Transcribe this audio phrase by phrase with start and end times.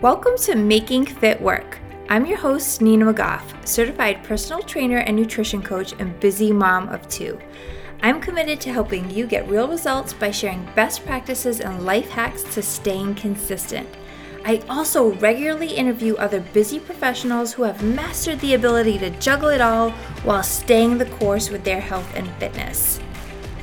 [0.00, 1.80] Welcome to Making Fit Work.
[2.08, 7.08] I'm your host, Nina McGough, certified personal trainer and nutrition coach and busy mom of
[7.08, 7.36] two.
[8.00, 12.44] I'm committed to helping you get real results by sharing best practices and life hacks
[12.54, 13.88] to staying consistent.
[14.44, 19.60] I also regularly interview other busy professionals who have mastered the ability to juggle it
[19.60, 19.90] all
[20.22, 23.00] while staying the course with their health and fitness.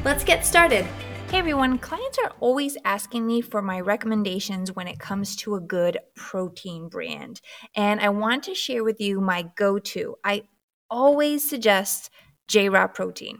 [0.04, 0.86] Let's get started.
[1.28, 5.60] Hey everyone, clients are always asking me for my recommendations when it comes to a
[5.60, 7.42] good protein brand.
[7.76, 10.16] And I want to share with you my go to.
[10.24, 10.44] I
[10.90, 12.12] always suggest
[12.48, 13.40] J Protein.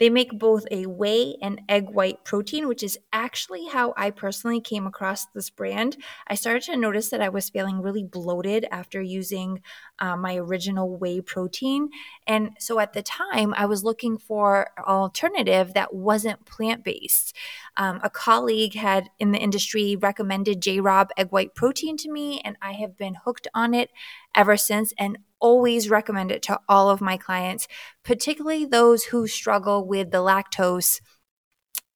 [0.00, 4.60] They make both a whey and egg white protein, which is actually how I personally
[4.60, 5.98] came across this brand.
[6.26, 9.60] I started to notice that I was feeling really bloated after using
[9.98, 11.90] uh, my original whey protein.
[12.26, 17.36] And so at the time, I was looking for an alternative that wasn't plant based.
[17.76, 22.40] Um, a colleague had in the industry recommended Jay Robb egg white protein to me,
[22.42, 23.90] and I have been hooked on it
[24.34, 27.66] ever since and always recommend it to all of my clients,
[28.04, 31.00] particularly those who struggle with the lactose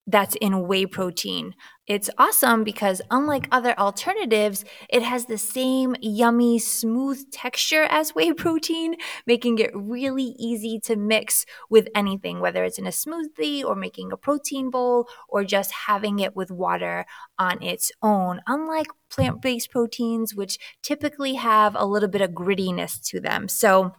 [0.07, 1.55] that's in whey protein.
[1.87, 8.33] It's awesome because, unlike other alternatives, it has the same yummy, smooth texture as whey
[8.33, 13.75] protein, making it really easy to mix with anything, whether it's in a smoothie or
[13.75, 17.05] making a protein bowl or just having it with water
[17.39, 18.41] on its own.
[18.47, 23.49] Unlike plant based proteins, which typically have a little bit of grittiness to them.
[23.49, 23.95] So,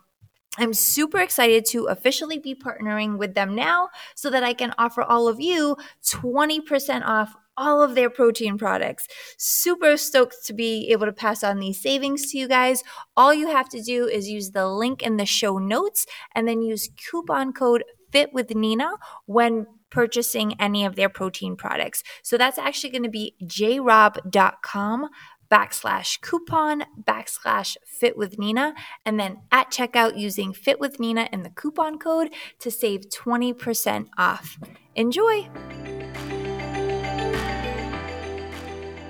[0.58, 5.02] I'm super excited to officially be partnering with them now so that I can offer
[5.02, 9.08] all of you 20% off all of their protein products.
[9.38, 12.84] Super stoked to be able to pass on these savings to you guys.
[13.16, 16.62] All you have to do is use the link in the show notes and then
[16.62, 18.92] use coupon code FIT with Nina
[19.26, 22.04] when purchasing any of their protein products.
[22.22, 25.10] So that's actually going to be jayrobb.com
[25.56, 28.74] backslash coupon backslash fit with Nina,
[29.06, 32.30] and then at checkout using fit with Nina and the coupon code
[32.60, 34.58] to save 20% off.
[34.96, 35.48] Enjoy!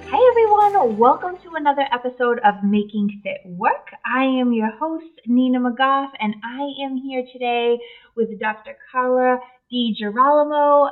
[0.04, 3.88] Hey everyone, welcome to another episode of Making Fit Work.
[4.06, 7.80] I am your host, Nina McGough, and I am here today
[8.16, 8.78] with Dr.
[8.92, 9.40] Carla
[9.74, 10.92] DiGirolamo.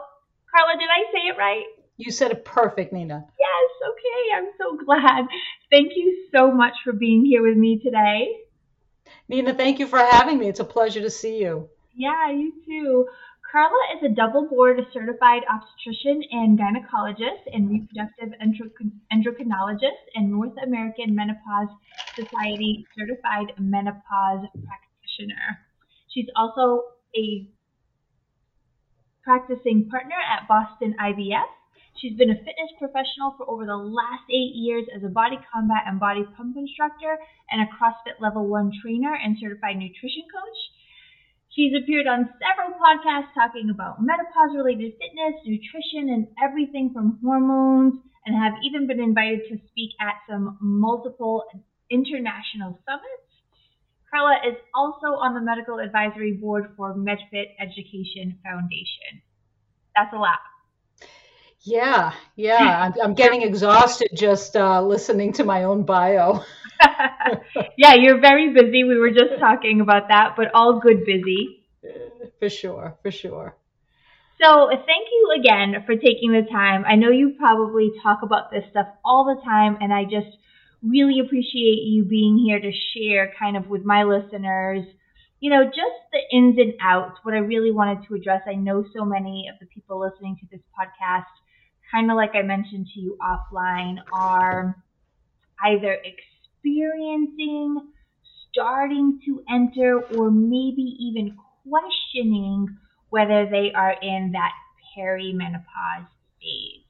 [0.50, 1.83] Carla, did I say it right?
[1.98, 3.26] You said it perfect, Nina.
[3.40, 4.36] Yes, okay.
[4.36, 5.26] I'm so glad.
[5.72, 8.40] Thank you so much for being here with me today.
[9.28, 10.50] Nina, thank you for having me.
[10.50, 11.70] It's a pleasure to see you.
[11.96, 13.08] Yeah, you too.
[13.52, 18.34] Carla is a double board certified obstetrician and gynecologist and reproductive
[19.14, 21.70] endocrinologist and North American Menopause
[22.16, 25.60] Society certified menopause practitioner.
[26.10, 26.82] She's also
[27.16, 27.48] a
[29.24, 31.46] practicing partner at Boston IVF
[32.04, 35.88] She's been a fitness professional for over the last eight years as a body combat
[35.88, 37.16] and body pump instructor
[37.50, 40.60] and a CrossFit Level 1 trainer and certified nutrition coach.
[41.56, 48.04] She's appeared on several podcasts talking about menopause related fitness, nutrition, and everything from hormones,
[48.26, 51.48] and have even been invited to speak at some multiple
[51.90, 53.32] international summits.
[54.12, 59.24] Carla is also on the medical advisory board for MedFit Education Foundation.
[59.96, 60.44] That's a lot.
[61.64, 62.92] Yeah, yeah.
[62.96, 66.44] I'm, I'm getting exhausted just uh, listening to my own bio.
[67.78, 68.84] yeah, you're very busy.
[68.84, 71.60] We were just talking about that, but all good busy.
[72.40, 73.56] For sure, for sure.
[74.42, 76.84] So, thank you again for taking the time.
[76.86, 80.36] I know you probably talk about this stuff all the time, and I just
[80.82, 84.86] really appreciate you being here to share kind of with my listeners,
[85.40, 88.42] you know, just the ins and outs, what I really wanted to address.
[88.48, 91.24] I know so many of the people listening to this podcast
[91.94, 94.76] kind of like I mentioned to you offline, are
[95.64, 97.78] either experiencing,
[98.52, 101.38] starting to enter, or maybe even
[101.70, 102.68] questioning
[103.10, 104.52] whether they are in that
[104.98, 106.08] perimenopause
[106.42, 106.84] phase.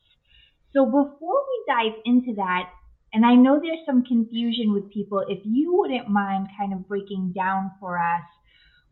[0.74, 2.70] So before we dive into that,
[3.14, 7.34] and I know there's some confusion with people, if you wouldn't mind kind of breaking
[7.36, 8.24] down for us,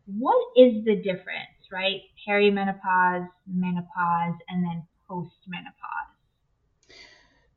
[0.06, 2.02] what is the difference, right?
[2.28, 6.11] Perimenopause, menopause, and then postmenopause?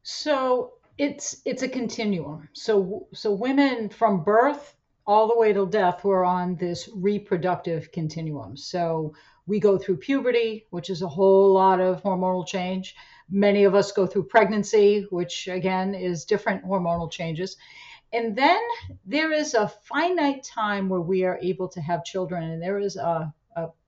[0.08, 2.48] So it's it's a continuum.
[2.54, 4.76] So so women from birth
[5.08, 8.56] all the way till death we're on this reproductive continuum.
[8.56, 9.16] So
[9.48, 12.96] we go through puberty, which is a whole lot of hormonal change.
[13.32, 17.58] Many of us go through pregnancy, which again is different hormonal changes.
[18.14, 18.62] And then
[19.08, 22.96] there is a finite time where we are able to have children, and there is
[22.96, 23.34] a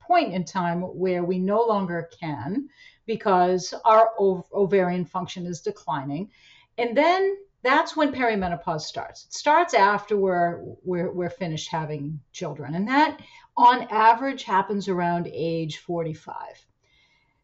[0.07, 2.69] point in time where we no longer can
[3.05, 6.29] because our ov- ovarian function is declining.
[6.77, 9.25] And then that's when perimenopause starts.
[9.25, 12.75] It starts after we're, we're, we're finished having children.
[12.75, 13.21] And that,
[13.55, 16.35] on average, happens around age 45.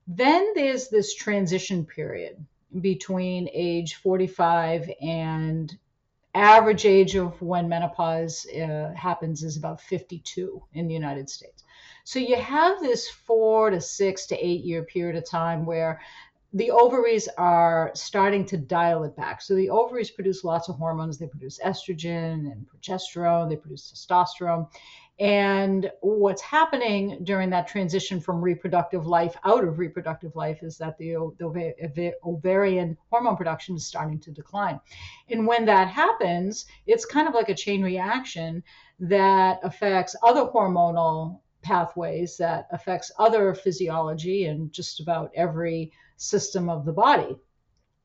[0.07, 2.45] Then there's this transition period
[2.81, 5.77] between age 45 and
[6.35, 11.62] average age of when menopause uh, happens is about 52 in the United States.
[12.03, 16.01] So you have this four to six to eight year period of time where
[16.55, 19.41] the ovaries are starting to dial it back.
[19.41, 21.17] So the ovaries produce lots of hormones.
[21.17, 24.67] They produce estrogen and progesterone, they produce testosterone.
[25.19, 30.97] And what's happening during that transition from reproductive life out of reproductive life is that
[30.97, 34.79] the, the ovarian hormone production is starting to decline.
[35.29, 38.63] And when that happens, it's kind of like a chain reaction
[38.99, 46.85] that affects other hormonal pathways, that affects other physiology and just about every system of
[46.85, 47.35] the body.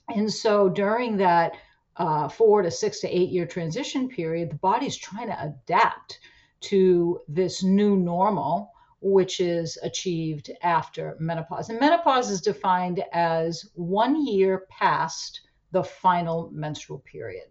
[0.08, 1.52] And so during that
[1.96, 6.20] uh, four to six to eight year transition period, the body's trying to adapt
[6.60, 11.68] to this new normal, which is achieved after menopause.
[11.68, 17.44] And menopause is defined as one year past the final menstrual period.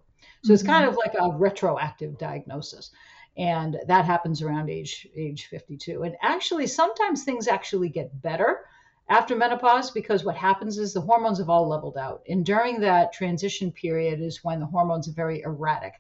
[0.44, 0.54] So mm-hmm.
[0.54, 2.92] it's kind of like a retroactive diagnosis.
[3.38, 6.04] And that happens around age age 52.
[6.04, 8.66] And actually, sometimes things actually get better
[9.10, 12.24] after menopause because what happens is the hormones have all leveled out.
[12.28, 15.94] And during that transition period is when the hormones are very erratic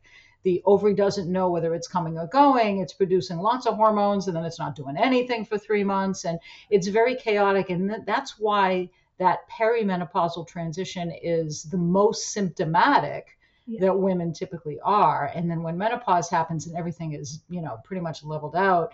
[0.47, 2.79] the ovary doesn't know whether it's coming or going.
[2.79, 6.23] It's producing lots of hormones and then it's not doing anything for three months.
[6.23, 6.39] And
[6.69, 7.69] it's very chaotic.
[7.69, 8.89] And that's why
[9.19, 13.36] that perimenopausal transition is the most symptomatic
[13.67, 13.81] yeah.
[13.81, 15.31] that women typically are.
[15.35, 18.93] And then when menopause happens and everything is, you know, pretty much leveled out,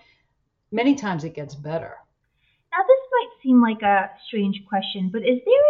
[0.72, 1.96] many times it gets better.
[2.72, 5.64] Now, this might seem like a strange question, but is there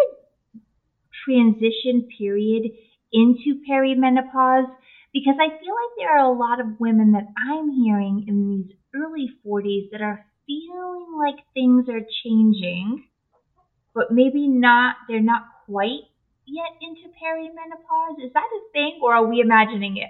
[0.55, 0.59] a
[1.25, 2.71] transition period
[3.11, 4.67] into perimenopause?
[5.13, 8.75] because I feel like there are a lot of women that I'm hearing in these
[8.95, 13.05] early 40s that are feeling like things are changing,
[13.93, 16.09] but maybe not, they're not quite
[16.45, 18.25] yet into perimenopause.
[18.25, 20.09] Is that a thing, or are we imagining it?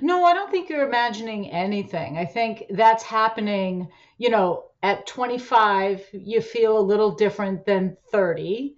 [0.00, 2.16] No, I don't think you're imagining anything.
[2.16, 3.88] I think that's happening,
[4.18, 8.76] you know, at 25, you feel a little different than 30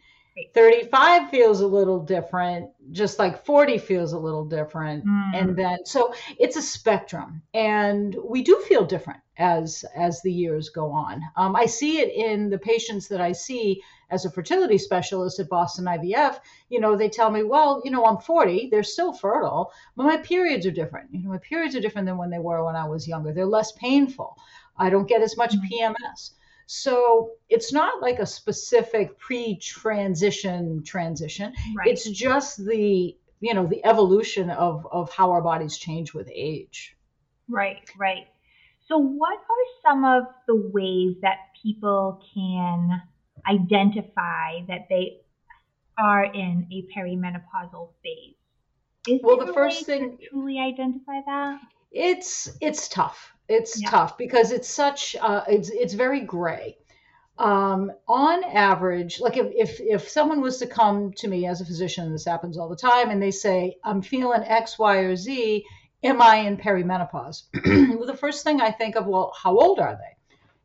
[0.52, 5.30] 35 feels a little different just like 40 feels a little different mm.
[5.32, 10.70] and then so it's a spectrum and we do feel different as as the years
[10.70, 13.80] go on um, i see it in the patients that i see
[14.14, 16.38] as a fertility specialist at boston ivf
[16.68, 20.16] you know they tell me well you know i'm 40 they're still fertile but my
[20.18, 22.86] periods are different you know my periods are different than when they were when i
[22.86, 24.36] was younger they're less painful
[24.78, 25.60] i don't get as much mm.
[25.70, 26.30] pms
[26.66, 31.52] so it's not like a specific pre-transition transition.
[31.76, 31.88] Right.
[31.88, 36.96] It's just the you know the evolution of of how our bodies change with age.
[37.48, 38.26] Right, right.
[38.88, 43.02] So what are some of the ways that people can
[43.48, 45.20] identify that they
[45.98, 48.34] are in a perimenopausal phase?
[49.06, 51.60] Is well, the first thing truly identify that.
[51.92, 53.90] It's it's tough it's yeah.
[53.90, 56.76] tough because it's such uh, it's it's very gray.
[57.36, 61.64] Um, on average, like if, if if someone was to come to me as a
[61.64, 65.16] physician, and this happens all the time, and they say, "I'm feeling X, Y, or
[65.16, 65.64] Z,"
[66.04, 67.44] am I in perimenopause?
[67.52, 70.13] the first thing I think of, well, how old are they?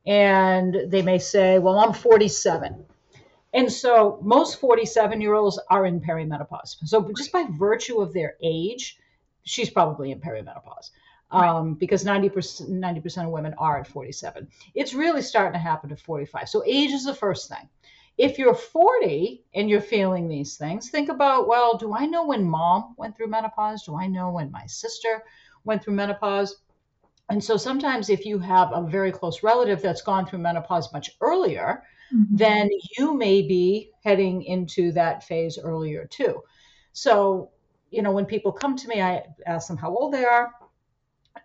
[0.10, 2.84] And they may say, well, I'm 47.
[3.54, 6.78] And so most 47 year olds are in perimenopause.
[6.86, 8.98] So just by virtue of their age,
[9.44, 10.90] she's probably in perimenopause
[11.30, 14.48] um, because 90%, 90% of women are at 47.
[14.74, 16.50] It's really starting to happen at 45.
[16.50, 17.70] So age is the first thing.
[18.18, 22.44] If you're 40 and you're feeling these things, think about, well, do I know when
[22.44, 23.84] mom went through menopause?
[23.84, 25.24] Do I know when my sister
[25.64, 26.56] went through menopause?
[27.30, 31.12] And so sometimes if you have a very close relative that's gone through menopause much
[31.22, 31.84] earlier,
[32.14, 32.36] mm-hmm.
[32.36, 36.42] then you may be heading into that phase earlier too.
[36.94, 37.52] So,
[37.92, 40.52] you know, when people come to me, I ask them how old they are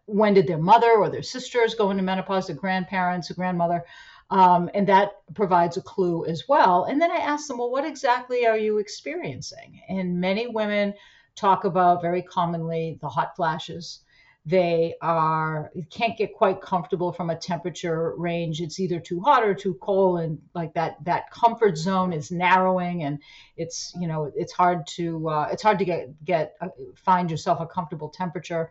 [0.06, 3.84] when did their mother or their sisters go into menopause, their grandparents, a grandmother,
[4.30, 6.84] um, and that provides a clue as well.
[6.84, 9.80] And then I ask them, well, what exactly are you experiencing?
[9.88, 10.94] And many women
[11.36, 14.00] talk about very commonly the hot flashes.
[14.46, 18.60] They are can't get quite comfortable from a temperature range.
[18.60, 23.04] It's either too hot or too cold, and like that that comfort zone is narrowing,
[23.04, 23.20] and
[23.56, 27.60] it's you know it's hard to uh, it's hard to get get uh, find yourself
[27.60, 28.70] a comfortable temperature.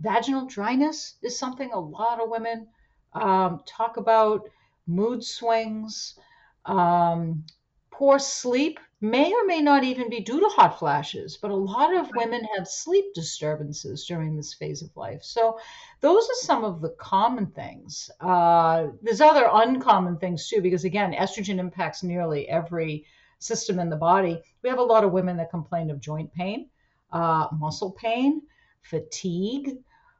[0.00, 2.66] Vaginal dryness is something a lot of women
[3.14, 4.50] um, talk about.
[4.86, 6.18] Mood swings,
[6.66, 7.44] um,
[7.90, 11.94] poor sleep may or may not even be due to hot flashes, but a lot
[11.94, 15.22] of women have sleep disturbances during this phase of life.
[15.22, 15.58] So,
[16.00, 18.10] those are some of the common things.
[18.20, 23.04] Uh, there's other uncommon things too, because again, estrogen impacts nearly every
[23.38, 24.40] system in the body.
[24.62, 26.70] We have a lot of women that complain of joint pain,
[27.12, 28.42] uh, muscle pain,
[28.82, 29.76] fatigue.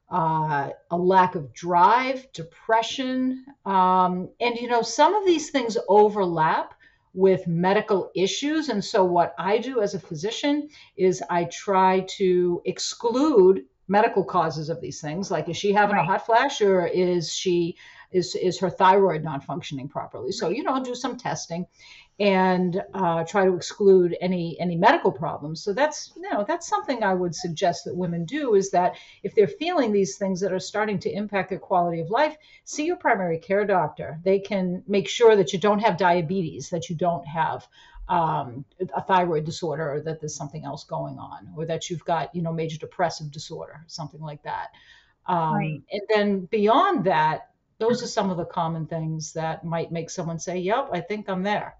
[0.08, 3.44] Uh, a lack of drive, depression.
[3.64, 6.74] Um, and, you know, some of these things overlap
[7.16, 8.68] with medical issues.
[8.68, 14.68] And so, what I do as a physician is I try to exclude medical causes
[14.68, 15.30] of these things.
[15.30, 16.02] Like, is she having right.
[16.02, 17.76] a hot flash or is she
[18.12, 20.30] is is her thyroid not functioning properly?
[20.30, 21.66] So, you know, do some testing
[22.18, 25.62] and uh, try to exclude any any medical problems.
[25.62, 29.34] So that's you know that's something I would suggest that women do is that if
[29.34, 32.96] they're feeling these things that are starting to impact their quality of life, see your
[32.96, 34.18] primary care doctor.
[34.24, 37.66] They can make sure that you don't have diabetes, that you don't have
[38.08, 42.34] um, a thyroid disorder, or that there's something else going on, or that you've got
[42.34, 44.68] you know major depressive disorder, something like that.
[45.26, 45.82] Um, right.
[45.92, 50.38] And then beyond that, those are some of the common things that might make someone
[50.38, 51.76] say, "Yep, I think I'm there."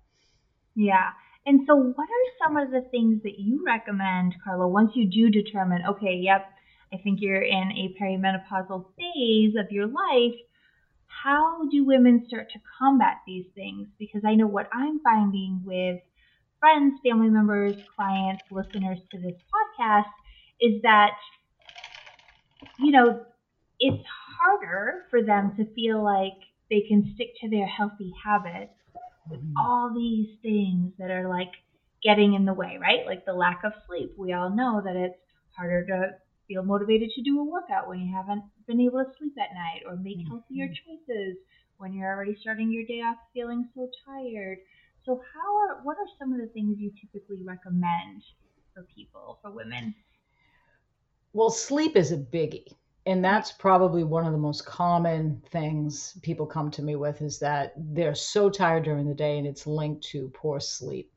[0.77, 1.11] Yeah.
[1.47, 5.31] And so, what are some of the things that you recommend, Carla, once you do
[5.31, 6.47] determine, okay, yep,
[6.93, 10.39] I think you're in a perimenopausal phase of your life?
[11.25, 13.89] How do women start to combat these things?
[13.99, 16.01] Because I know what I'm finding with
[16.61, 20.11] friends, family members, clients, listeners to this podcast
[20.61, 21.13] is that,
[22.79, 23.25] you know,
[23.81, 24.05] it's
[24.39, 26.35] harder for them to feel like
[26.71, 28.73] they can stick to their healthy habits
[29.31, 29.57] with mm-hmm.
[29.57, 31.53] all these things that are like
[32.03, 33.07] getting in the way, right?
[33.07, 34.15] Like the lack of sleep.
[34.17, 35.19] We all know that it's
[35.57, 36.11] harder to
[36.49, 39.83] feel motivated to do a workout when you haven't been able to sleep at night
[39.87, 40.29] or make mm-hmm.
[40.29, 41.37] healthier choices
[41.79, 44.59] when you're already starting your day off feeling so tired.
[45.05, 48.23] So how are what are some of the things you typically recommend
[48.75, 49.95] for people, for women?
[51.33, 52.75] Well, sleep is a biggie
[53.07, 57.39] and that's probably one of the most common things people come to me with is
[57.39, 61.13] that they're so tired during the day and it's linked to poor sleep.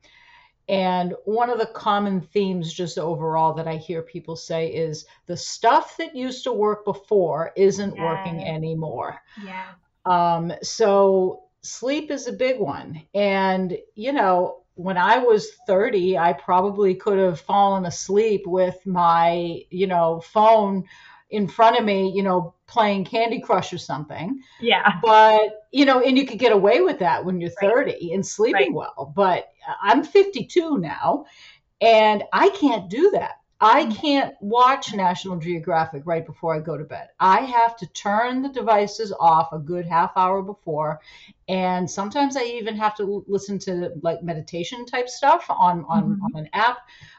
[0.67, 5.35] And one of the common themes, just overall, that I hear people say is the
[5.35, 8.03] stuff that used to work before isn't yeah.
[8.05, 9.19] working anymore.
[9.43, 9.69] Yeah.
[10.05, 13.01] Um, so sleep is a big one.
[13.15, 19.63] And, you know, when I was 30, I probably could have fallen asleep with my,
[19.71, 20.85] you know, phone
[21.29, 24.39] in front of me, you know, playing Candy Crush or something.
[24.59, 24.99] Yeah.
[25.01, 28.01] But, you know, and you could get away with that when you're 30 right.
[28.13, 28.73] and sleeping right.
[28.73, 29.13] well.
[29.15, 29.49] But
[29.81, 31.25] I'm 52 now
[31.81, 33.37] and I can't do that.
[33.61, 33.95] I mm.
[33.95, 37.09] can't watch National Geographic right before I go to bed.
[37.19, 41.01] I have to turn the devices off a good half hour before.
[41.47, 46.25] And sometimes I even have to listen to like meditation type stuff on, on, mm-hmm.
[46.25, 46.77] on an app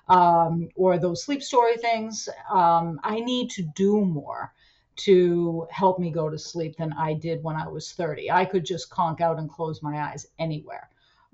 [0.08, 2.28] um, or those sleep story things.
[2.50, 4.52] Um, I need to do more
[4.96, 8.30] to help me go to sleep than I did when I was 30.
[8.30, 10.88] I could just conk out and close my eyes anywhere.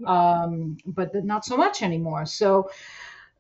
[0.05, 2.27] Um, but not so much anymore.
[2.27, 2.71] So,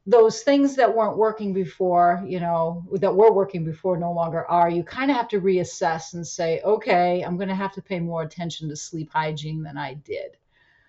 [0.07, 4.71] those things that weren't working before, you know, that were working before no longer are,
[4.71, 7.99] you kind of have to reassess and say, okay, I'm going to have to pay
[7.99, 10.37] more attention to sleep hygiene than I did.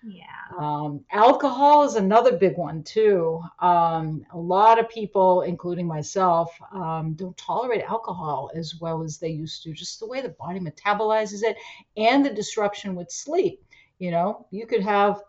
[0.04, 0.24] Yeah.
[0.56, 3.42] Um, alcohol is another big one, too.
[3.58, 9.30] Um, a lot of people, including myself, um, don't tolerate alcohol as well as they
[9.30, 11.56] used to, just the way the body metabolizes it
[11.96, 13.64] and the disruption with sleep.
[13.98, 15.22] You know, you could have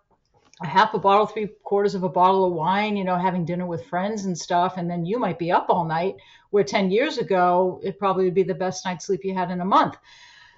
[0.61, 3.65] a half a bottle, three quarters of a bottle of wine, you know, having dinner
[3.65, 6.15] with friends and stuff, and then you might be up all night.
[6.49, 9.61] Where 10 years ago, it probably would be the best night's sleep you had in
[9.61, 9.97] a month.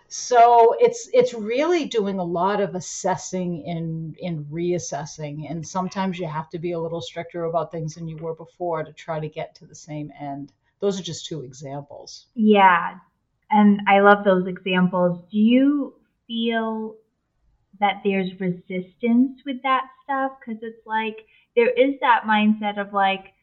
[0.07, 6.27] So it's it's really doing a lot of assessing and in reassessing, and sometimes you
[6.27, 9.29] have to be a little stricter about things than you were before to try to
[9.29, 10.51] get to the same end.
[10.81, 12.25] Those are just two examples.
[12.35, 12.95] Yeah,
[13.51, 15.23] and I love those examples.
[15.31, 15.93] Do you
[16.27, 16.95] feel
[17.81, 23.33] that there's resistance with that stuff because it's like there is that mindset of like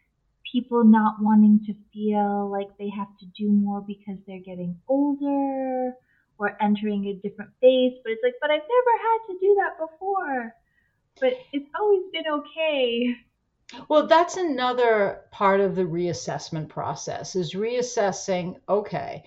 [0.50, 5.92] people not wanting to feel like they have to do more because they're getting older
[6.38, 9.78] or entering a different phase but it's like but I've never had to do that
[9.78, 10.54] before.
[11.20, 13.16] But it's always been okay.
[13.88, 19.24] Well that's another part of the reassessment process is reassessing okay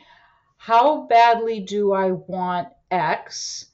[0.57, 3.70] how badly do I want x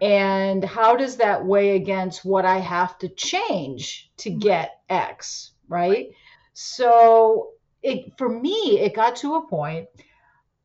[0.00, 4.40] and how does that weigh against what I have to change to mm-hmm.
[4.40, 5.90] get X, right?
[5.90, 6.08] right.
[6.52, 7.50] So
[7.82, 9.88] it for me, it got to a point.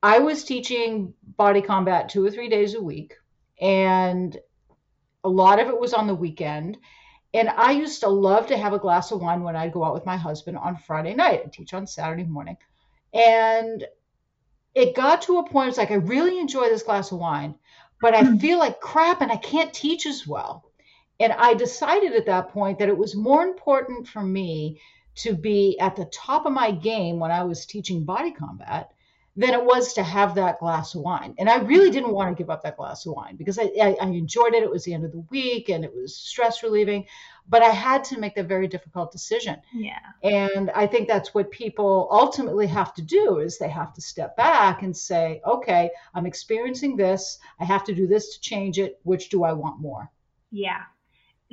[0.03, 3.13] I was teaching body combat two or three days a week,
[3.59, 4.35] and
[5.23, 6.77] a lot of it was on the weekend.
[7.33, 9.93] And I used to love to have a glass of wine when I'd go out
[9.93, 12.57] with my husband on Friday night and teach on Saturday morning.
[13.13, 13.85] And
[14.75, 17.55] it got to a point, it's like, I really enjoy this glass of wine,
[18.01, 18.37] but I hmm.
[18.37, 20.65] feel like crap and I can't teach as well.
[21.19, 24.81] And I decided at that point that it was more important for me
[25.17, 28.91] to be at the top of my game when I was teaching body combat
[29.37, 31.33] than it was to have that glass of wine.
[31.39, 33.95] And I really didn't want to give up that glass of wine because I, I,
[34.01, 34.61] I, enjoyed it.
[34.61, 37.05] It was the end of the week and it was stress relieving,
[37.47, 39.61] but I had to make the very difficult decision.
[39.73, 39.99] Yeah.
[40.21, 44.35] And I think that's what people ultimately have to do is they have to step
[44.35, 47.39] back and say, okay, I'm experiencing this.
[47.57, 48.99] I have to do this to change it.
[49.03, 50.11] Which do I want more?
[50.51, 50.81] Yeah.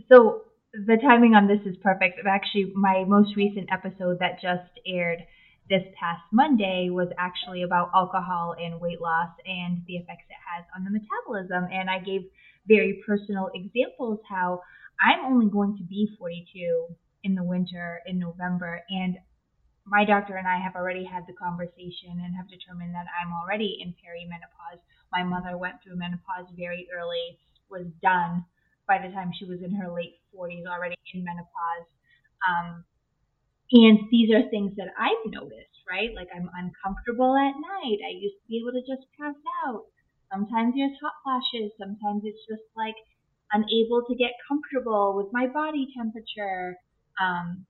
[0.09, 0.43] So
[0.73, 2.19] the timing on this is perfect.
[2.27, 5.21] Actually, my most recent episode that just aired
[5.69, 10.65] this past Monday was actually about alcohol and weight loss and the effects it has
[10.75, 11.69] on the metabolism.
[11.73, 12.23] And I gave
[12.67, 14.63] very personal examples how
[15.01, 16.89] I'm only going to be 42
[17.25, 18.83] in the winter in November.
[18.89, 19.19] And
[19.87, 23.79] my doctor and I have already had the conversation and have determined that I'm already
[23.81, 24.81] in perimenopause.
[25.13, 27.39] My mother went through menopause very early,
[27.71, 28.45] was done
[28.87, 31.89] by the time she was in her late 40s, already in menopause.
[32.49, 32.85] Um,
[33.73, 36.11] and these are things that I've noticed, right?
[36.15, 38.01] Like I'm uncomfortable at night.
[38.01, 39.85] I used to be able to just pass out.
[40.33, 41.73] Sometimes there's hot flashes.
[41.79, 42.97] Sometimes it's just like
[43.53, 46.77] unable to get comfortable with my body temperature.
[47.21, 47.67] Um,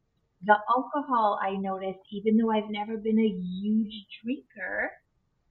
[0.47, 4.93] the alcohol I noticed, even though I've never been a huge drinker,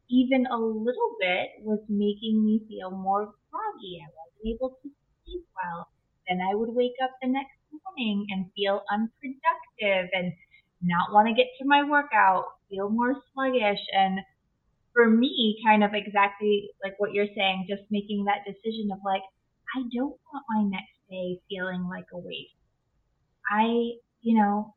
[0.10, 4.00] even a little bit was making me feel more groggy.
[4.00, 4.90] I wasn't able to
[5.26, 5.88] sleep well.
[6.28, 10.34] Then I would wake up the next morning and feel unproductive and
[10.82, 13.80] not want to get to my workout, feel more sluggish.
[13.94, 14.20] And
[14.94, 19.24] for me, kind of exactly like what you're saying, just making that decision of like,
[19.76, 22.56] I don't want my next day feeling like a waste.
[23.52, 24.76] I, you know,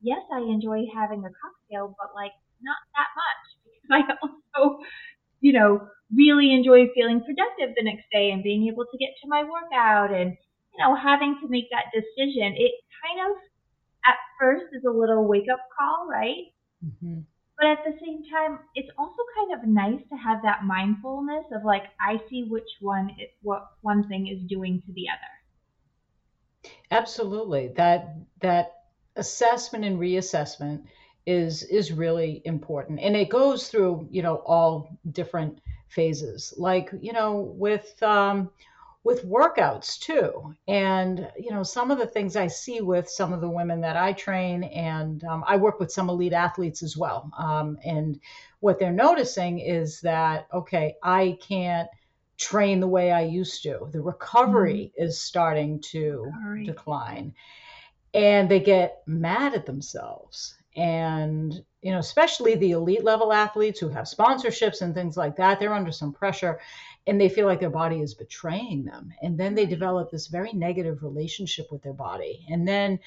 [0.00, 2.32] yes, I enjoy having a cocktail, but like
[2.62, 4.78] not that much because I also,
[5.40, 9.28] you know, really enjoy feeling productive the next day and being able to get to
[9.28, 10.36] my workout and,
[10.74, 12.54] you know, having to make that decision.
[12.56, 13.36] It kind of
[14.06, 16.52] at first is a little wake up call, right?
[16.84, 17.20] Mm-hmm.
[17.58, 21.64] But at the same time, it's also kind of nice to have that mindfulness of
[21.64, 26.72] like, I see which one, it, what one thing is doing to the other.
[26.90, 27.68] Absolutely.
[27.76, 28.72] That, that
[29.16, 30.84] assessment and reassessment
[31.26, 37.12] is is really important and it goes through you know all different phases like you
[37.12, 38.50] know with um
[39.04, 40.54] with workouts too.
[40.68, 43.96] And, you know, some of the things I see with some of the women that
[43.96, 47.30] I train, and um, I work with some elite athletes as well.
[47.36, 48.20] Um, and
[48.60, 51.88] what they're noticing is that, okay, I can't
[52.38, 53.88] train the way I used to.
[53.92, 55.04] The recovery mm-hmm.
[55.04, 56.64] is starting to Sorry.
[56.64, 57.34] decline.
[58.14, 60.54] And they get mad at themselves.
[60.76, 65.58] And, you know, especially the elite level athletes who have sponsorships and things like that,
[65.58, 66.60] they're under some pressure
[67.06, 69.12] and they feel like their body is betraying them.
[69.22, 72.46] And then they develop this very negative relationship with their body.
[72.48, 73.00] And then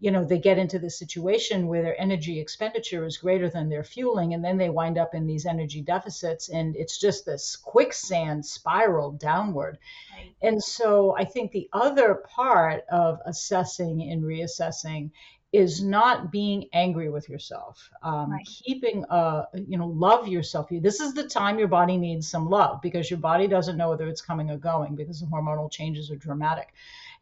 [0.00, 3.84] you know they get into this situation where their energy expenditure is greater than their
[3.84, 8.44] fueling and then they wind up in these energy deficits and it's just this quicksand
[8.44, 9.78] spiral downward.
[10.16, 10.32] Right.
[10.42, 15.10] and so i think the other part of assessing and reassessing
[15.52, 18.46] is not being angry with yourself um, right.
[18.46, 22.80] keeping uh you know love yourself this is the time your body needs some love
[22.80, 26.16] because your body doesn't know whether it's coming or going because the hormonal changes are
[26.16, 26.72] dramatic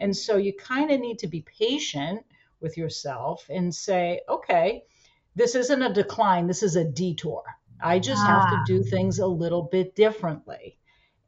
[0.00, 2.24] and so you kind of need to be patient
[2.60, 4.84] with yourself and say okay
[5.34, 7.44] this isn't a decline this is a detour
[7.80, 8.26] i just ah.
[8.26, 8.64] have to ah.
[8.66, 10.77] do things a little bit differently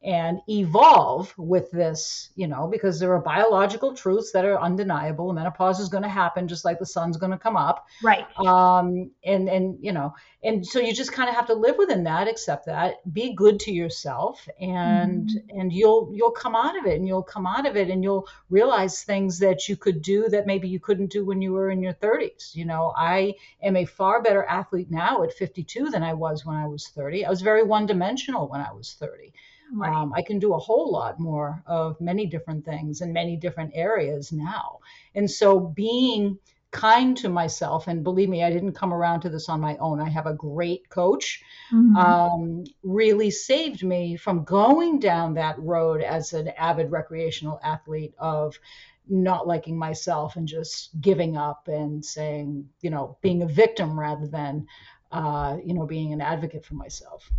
[0.03, 5.31] and evolve with this, you know, because there are biological truths that are undeniable.
[5.31, 7.85] Menopause is going to happen just like the sun's going to come up.
[8.01, 8.25] Right.
[8.39, 12.05] Um, and, and, you know, and so you just kind of have to live within
[12.05, 15.59] that, accept that, be good to yourself and, mm-hmm.
[15.59, 18.27] and you'll, you'll come out of it and you'll come out of it and you'll
[18.49, 21.83] realize things that you could do that maybe you couldn't do when you were in
[21.83, 22.55] your 30s.
[22.55, 26.55] You know, I am a far better athlete now at 52 than I was when
[26.55, 27.23] I was 30.
[27.23, 29.31] I was very one dimensional when I was 30.
[29.73, 29.93] Right.
[29.93, 33.71] Um, I can do a whole lot more of many different things in many different
[33.73, 34.79] areas now.
[35.15, 36.37] And so being
[36.71, 39.99] kind to myself, and believe me, I didn't come around to this on my own.
[39.99, 41.95] I have a great coach, mm-hmm.
[41.95, 48.57] um, really saved me from going down that road as an avid recreational athlete of
[49.07, 54.27] not liking myself and just giving up and saying, you know, being a victim rather
[54.27, 54.67] than,
[55.11, 57.29] uh, you know, being an advocate for myself.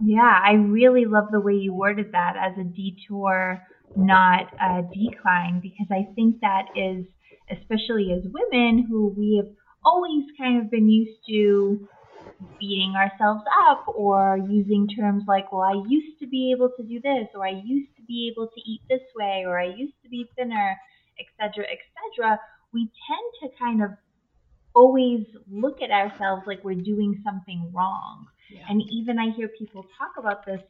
[0.00, 3.62] Yeah, I really love the way you worded that as a detour,
[3.96, 7.06] not a decline, because I think that is
[7.50, 9.52] especially as women who we have
[9.84, 11.86] always kind of been used to
[12.58, 17.00] beating ourselves up or using terms like, well, I used to be able to do
[17.00, 20.08] this, or I used to be able to eat this way, or I used to
[20.08, 20.76] be thinner,
[21.20, 22.38] etc., etc.,
[22.72, 23.90] we tend to kind of
[24.74, 28.26] always look at ourselves like we're doing something wrong.
[28.54, 28.66] Yeah.
[28.68, 30.60] And even I hear people talk about this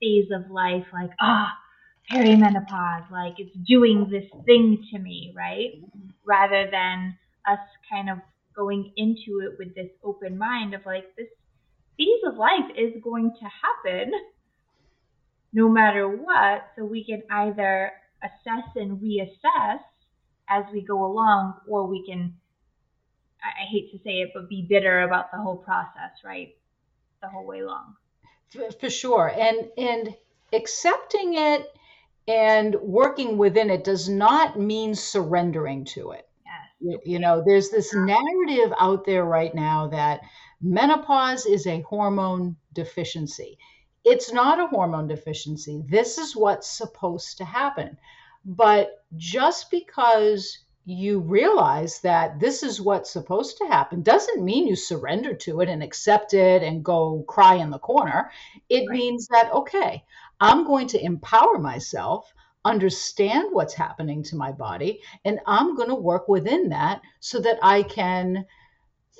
[0.00, 5.72] phase of life like, ah, oh, perimenopause, like it's doing this thing to me, right?
[5.76, 6.08] Mm-hmm.
[6.24, 7.58] Rather than us
[7.90, 8.18] kind of
[8.56, 11.28] going into it with this open mind of like, this
[11.98, 14.12] phase of life is going to happen
[15.52, 16.70] no matter what.
[16.76, 19.80] So we can either assess and reassess
[20.48, 22.34] as we go along, or we can,
[23.42, 26.54] I hate to say it, but be bitter about the whole process, right?
[27.22, 27.94] The whole way long.
[28.50, 29.28] For, for sure.
[29.28, 30.16] And, and
[30.52, 31.66] accepting it
[32.26, 36.28] and working within it does not mean surrendering to it.
[36.44, 36.54] Yes.
[36.80, 40.20] You, you know, there's this narrative out there right now that
[40.60, 43.58] menopause is a hormone deficiency.
[44.04, 45.82] It's not a hormone deficiency.
[45.88, 47.98] This is what's supposed to happen.
[48.44, 50.58] But just because
[50.90, 55.68] you realize that this is what's supposed to happen doesn't mean you surrender to it
[55.68, 58.30] and accept it and go cry in the corner.
[58.70, 58.98] It right.
[58.98, 60.02] means that, okay,
[60.40, 62.32] I'm going to empower myself,
[62.64, 67.58] understand what's happening to my body, and I'm going to work within that so that
[67.62, 68.46] I can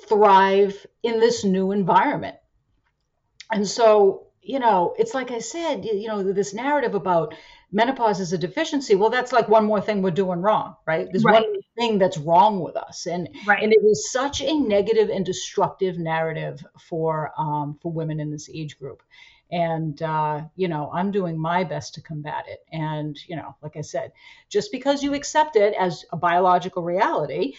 [0.07, 2.37] thrive in this new environment.
[3.51, 7.33] And so, you know, it's like I said, you know, this narrative about
[7.71, 11.23] menopause is a deficiency well that's like one more thing we're doing wrong right there's
[11.23, 11.43] right.
[11.43, 13.61] one thing that's wrong with us and right.
[13.63, 18.49] and it is such a negative and destructive narrative for um, for women in this
[18.51, 19.03] age group
[19.51, 23.77] and uh, you know i'm doing my best to combat it and you know like
[23.77, 24.11] i said
[24.49, 27.53] just because you accept it as a biological reality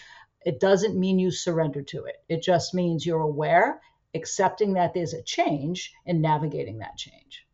[0.45, 3.79] it doesn't mean you surrender to it it just means you're aware
[4.13, 7.45] accepting that there's a change and navigating that change.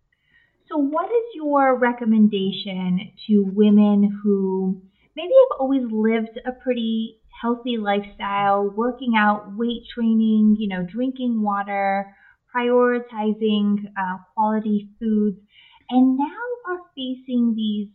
[0.68, 4.82] So, what is your recommendation to women who
[5.16, 11.42] maybe have always lived a pretty healthy lifestyle, working out, weight training, you know, drinking
[11.42, 12.14] water,
[12.54, 15.38] prioritizing uh, quality foods,
[15.90, 16.26] and now
[16.68, 17.88] are facing these,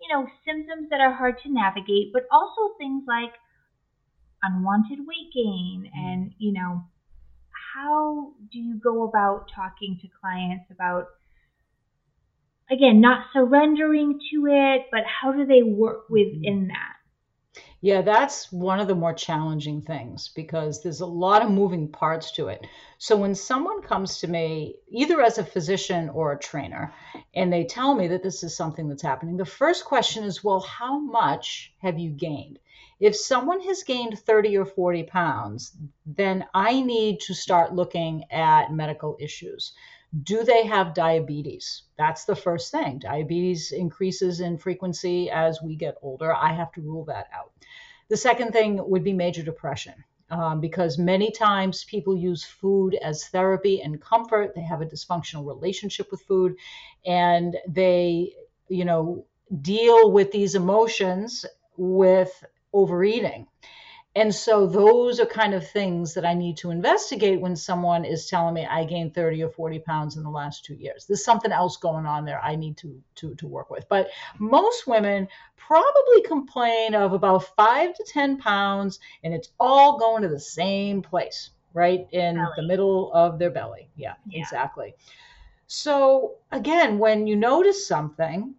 [0.00, 3.32] you know, symptoms that are hard to navigate, but also things like
[4.42, 6.84] unwanted weight gain and, you know,
[7.74, 11.06] how do you go about talking to clients about
[12.70, 16.14] again, not surrendering to it, but how do they work mm-hmm.
[16.14, 16.94] within that?
[17.80, 22.32] Yeah, that's one of the more challenging things because there's a lot of moving parts
[22.32, 22.66] to it.
[22.98, 26.92] So when someone comes to me, either as a physician or a trainer,
[27.36, 30.58] and they tell me that this is something that's happening, the first question is, well,
[30.60, 32.58] how much have you gained?
[33.00, 38.72] If someone has gained 30 or 40 pounds, then I need to start looking at
[38.72, 39.72] medical issues.
[40.24, 41.82] Do they have diabetes?
[41.96, 42.98] That's the first thing.
[42.98, 46.34] Diabetes increases in frequency as we get older.
[46.34, 47.52] I have to rule that out.
[48.08, 49.94] The second thing would be major depression.
[50.30, 54.54] Um, because many times people use food as therapy and comfort.
[54.54, 56.56] They have a dysfunctional relationship with food,
[57.06, 58.34] and they,
[58.68, 59.24] you know,
[59.62, 61.46] deal with these emotions
[61.78, 63.46] with overeating.
[64.16, 68.26] And so those are kind of things that I need to investigate when someone is
[68.26, 71.04] telling me I gained 30 or 40 pounds in the last two years.
[71.06, 73.88] There's something else going on there I need to to to work with.
[73.88, 80.22] But most women probably complain of about five to 10 pounds, and it's all going
[80.22, 82.48] to the same place, right in belly.
[82.56, 83.88] the middle of their belly.
[83.94, 84.94] Yeah, yeah, exactly.
[85.68, 88.54] So again, when you notice something,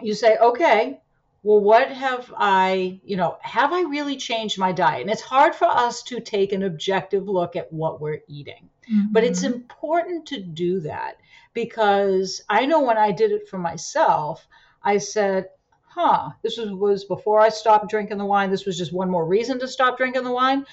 [0.00, 1.01] you say, okay,
[1.42, 5.02] well, what have I, you know, have I really changed my diet?
[5.02, 9.12] And it's hard for us to take an objective look at what we're eating, mm-hmm.
[9.12, 9.54] but it's mm-hmm.
[9.54, 11.16] important to do that
[11.52, 14.46] because I know when I did it for myself,
[14.82, 15.48] I said,
[15.82, 18.50] huh, this was, was before I stopped drinking the wine.
[18.50, 20.64] This was just one more reason to stop drinking the wine.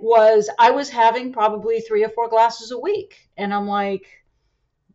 [0.00, 3.28] Was I was having probably three or four glasses a week.
[3.36, 4.06] And I'm like,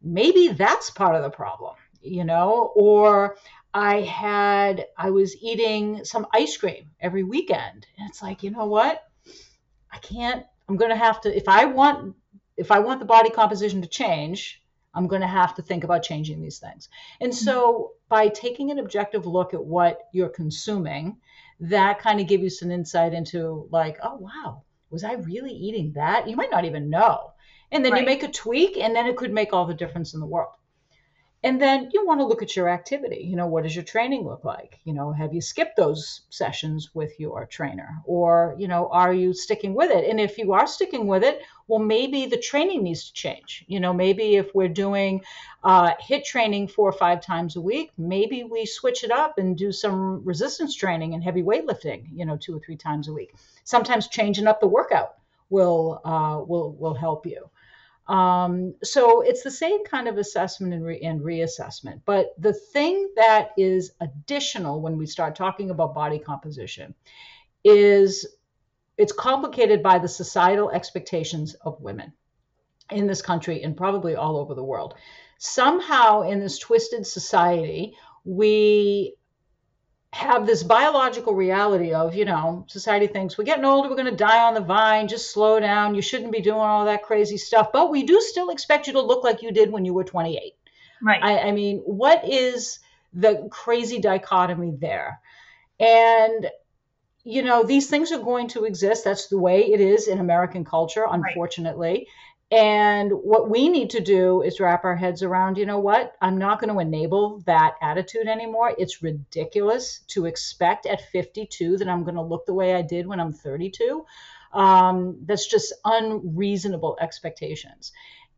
[0.02, 3.38] maybe that's part of the problem, you know, or
[3.78, 7.86] I had I was eating some ice cream every weekend.
[7.96, 9.04] And it's like, you know what?
[9.92, 12.16] I can't I'm going to have to if I want
[12.58, 14.64] if I want the body composition to change,
[14.96, 16.90] I'm going to have to think about changing these things.
[17.22, 21.18] And so by taking an objective look at what you're consuming,
[21.60, 25.94] that kind of gives you some insight into like, oh wow, was I really eating
[25.94, 26.28] that?
[26.28, 27.32] You might not even know.
[27.72, 28.00] And then right.
[28.00, 30.54] you make a tweak and then it could make all the difference in the world.
[31.44, 33.24] And then you want to look at your activity.
[33.24, 34.80] You know, what does your training look like?
[34.86, 38.02] You know, have you skipped those sessions with your trainer?
[38.06, 40.10] Or, you know, are you sticking with it?
[40.10, 43.64] And if you are sticking with it, well, maybe the training needs to change.
[43.68, 45.22] You know, maybe if we're doing
[45.64, 49.56] uh, HIIT training four or five times a week, maybe we switch it up and
[49.56, 53.36] do some resistance training and heavy weightlifting, you know, two or three times a week.
[53.64, 55.16] Sometimes changing up the workout
[55.50, 57.50] will uh, will will help you.
[58.08, 62.02] Um, so it's the same kind of assessment and, re- and reassessment.
[62.06, 66.96] But the thing that is additional when we start talking about body composition
[67.64, 68.26] is
[68.98, 72.14] it's complicated by the societal expectations of women
[72.92, 74.94] in this country and probably all over the world.
[75.38, 77.94] Somehow, in this twisted society,
[78.24, 79.17] we
[80.14, 84.16] have this biological reality of, you know, society thinks we're getting older, we're going to
[84.16, 85.96] die on the vine, just slow down.
[85.96, 87.72] You shouldn't be doing all that crazy stuff.
[87.74, 90.54] But we do still expect you to look like you did when you were 28.
[91.02, 91.24] Right.
[91.24, 92.80] I, I mean, what is
[93.14, 95.20] the crazy dichotomy there?
[95.80, 96.50] And,
[97.24, 99.04] you know, these things are going to exist.
[99.04, 102.08] That's the way it is in American culture, unfortunately.
[102.50, 106.14] And what we need to do is wrap our heads around, you know what?
[106.22, 108.74] I'm not going to enable that attitude anymore.
[108.78, 113.06] It's ridiculous to expect at 52 that I'm going to look the way I did
[113.06, 114.06] when I'm 32.
[114.54, 117.92] Um, that's just unreasonable expectations.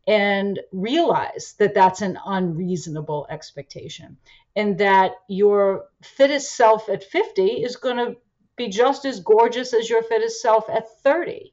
[0.08, 4.16] And realize that that's an unreasonable expectation,
[4.56, 8.16] and that your fittest self at 50 is going to
[8.56, 11.52] be just as gorgeous as your fittest self at 30.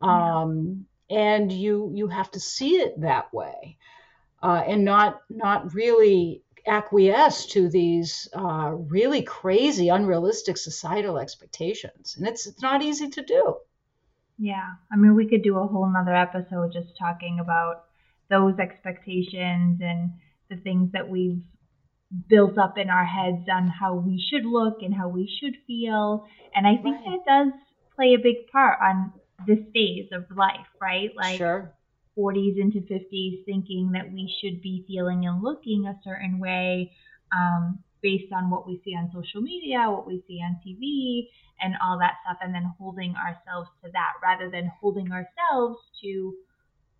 [0.00, 0.40] Yeah.
[0.40, 3.78] Um, and you you have to see it that way
[4.42, 12.16] uh, and not not really acquiesce to these uh, really crazy unrealistic societal expectations.
[12.16, 13.56] And it's it's not easy to do.
[14.38, 14.74] Yeah.
[14.92, 17.84] I mean we could do a whole nother episode just talking about
[18.30, 20.12] those expectations and
[20.50, 21.40] the things that we've
[22.28, 26.26] built up in our heads on how we should look and how we should feel.
[26.54, 27.18] And i think right.
[27.26, 27.52] that does
[27.96, 29.12] play a big part on
[29.46, 31.10] this phase of life, right?
[31.16, 31.72] Like sure.
[32.18, 36.92] 40s into 50s, thinking that we should be feeling and looking a certain way
[37.36, 41.28] um, based on what we see on social media, what we see on TV,
[41.60, 46.34] and all that stuff, and then holding ourselves to that rather than holding ourselves to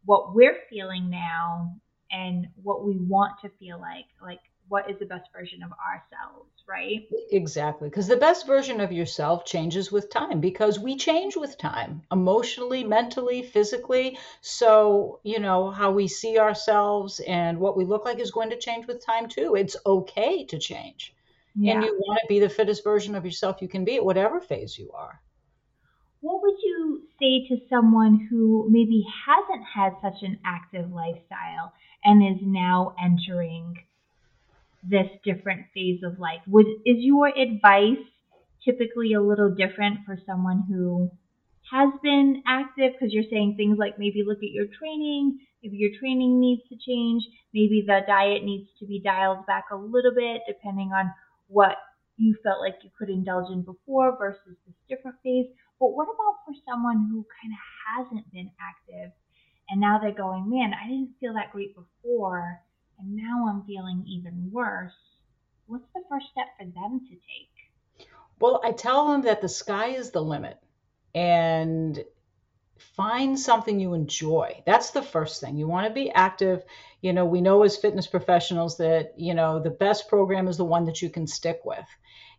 [0.04, 1.74] what we're feeling now
[2.10, 4.06] and what we want to feel like.
[4.22, 7.08] Like, what is the best version of ourselves, right?
[7.30, 7.88] Exactly.
[7.88, 12.84] Because the best version of yourself changes with time because we change with time emotionally,
[12.84, 14.18] mentally, physically.
[14.40, 18.58] So, you know, how we see ourselves and what we look like is going to
[18.58, 19.54] change with time too.
[19.54, 21.14] It's okay to change.
[21.54, 21.74] Yeah.
[21.74, 24.40] And you want to be the fittest version of yourself you can be at whatever
[24.40, 25.20] phase you are.
[26.20, 31.72] What would you say to someone who maybe hasn't had such an active lifestyle
[32.04, 33.76] and is now entering
[34.82, 36.40] this different phase of life.
[36.46, 38.04] Would is your advice
[38.64, 41.10] typically a little different for someone who
[41.70, 45.90] has been active because you're saying things like maybe look at your training, maybe your
[45.98, 50.42] training needs to change, maybe the diet needs to be dialed back a little bit
[50.46, 51.12] depending on
[51.48, 51.76] what
[52.16, 55.46] you felt like you could indulge in before versus this different phase.
[55.78, 59.12] But what about for someone who kind of hasn't been active
[59.68, 62.60] and now they're going, man, I didn't feel that great before
[62.98, 64.92] and now I'm feeling even worse,
[65.66, 68.08] what's the first step for them to take?
[68.40, 70.58] Well, I tell them that the sky is the limit
[71.14, 72.04] and
[72.78, 74.62] find something you enjoy.
[74.66, 75.56] That's the first thing.
[75.56, 76.62] You want to be active.
[77.00, 80.64] You know, we know as fitness professionals that, you know, the best program is the
[80.64, 81.86] one that you can stick with.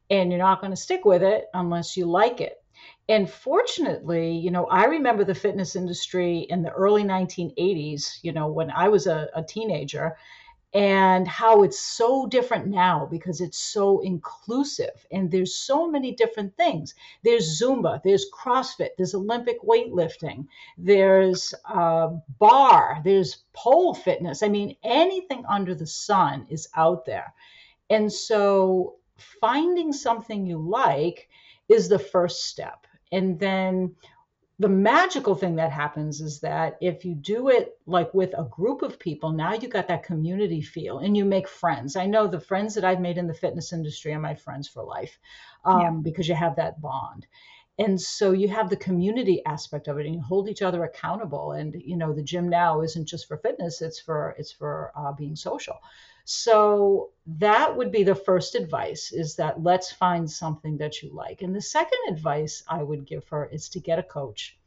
[0.10, 2.64] And you're not going to stick with it unless you like it.
[3.08, 8.48] And fortunately, you know, I remember the fitness industry in the early 1980s, you know,
[8.48, 10.16] when I was a, a teenager
[10.74, 15.06] and how it's so different now because it's so inclusive.
[15.12, 16.94] And there's so many different things.
[17.24, 20.46] There's zumba there's crossfit there's olympic weightlifting
[20.78, 24.44] there's uh, barre there's pole fitness.
[24.44, 27.34] I mean anything under the sun is out there.
[27.90, 28.96] And so
[29.42, 31.30] finding something you like
[31.68, 32.86] is the first step.
[33.12, 33.96] And then
[34.60, 38.82] the magical thing that happens is that if you do it like with a group
[38.82, 41.96] of people, now you got that community feel and you make friends.
[41.96, 44.84] I know the friends that I've made in the fitness industry are my friends for
[44.84, 45.18] life
[45.64, 45.92] um, yeah.
[46.02, 47.26] because you have that bond.
[47.80, 51.54] And so you have the community aspect of it and you hold each other accountable.
[51.54, 55.14] And, you know, the gym now isn't just for fitness, it's for, it's for uh,
[55.14, 55.78] being social.
[56.26, 61.42] So that would be the first advice is that let's find something that you like.
[61.42, 64.59] And the second advice I would give her is to get a coach.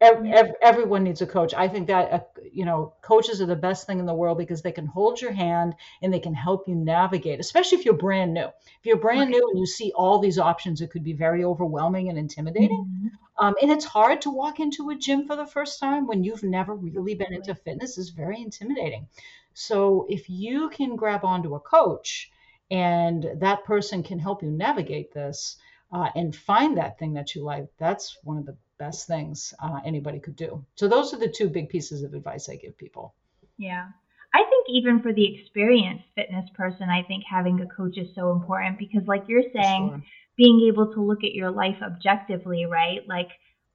[0.00, 0.32] Every,
[0.62, 1.52] everyone needs a coach.
[1.52, 2.20] I think that uh,
[2.52, 5.32] you know, coaches are the best thing in the world because they can hold your
[5.32, 8.46] hand and they can help you navigate, especially if you're brand new.
[8.46, 12.08] If you're brand new and you see all these options, it could be very overwhelming
[12.08, 12.86] and intimidating.
[12.88, 13.44] Mm-hmm.
[13.44, 16.42] Um, and it's hard to walk into a gym for the first time when you've
[16.42, 19.06] never really been into fitness, is very intimidating.
[19.54, 22.30] So if you can grab onto a coach
[22.70, 25.56] and that person can help you navigate this
[25.92, 29.80] uh, and find that thing that you like, that's one of the best things uh,
[29.84, 30.64] anybody could do.
[30.76, 33.14] So those are the two big pieces of advice I give people.
[33.58, 33.88] Yeah.
[34.32, 38.30] I think even for the experienced fitness person, I think having a coach is so
[38.30, 40.02] important because, like you're saying, sure.
[40.36, 43.00] being able to look at your life objectively, right?
[43.08, 43.28] Like,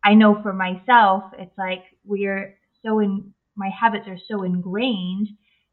[0.03, 5.27] I know for myself, it's like we're so in, my habits are so ingrained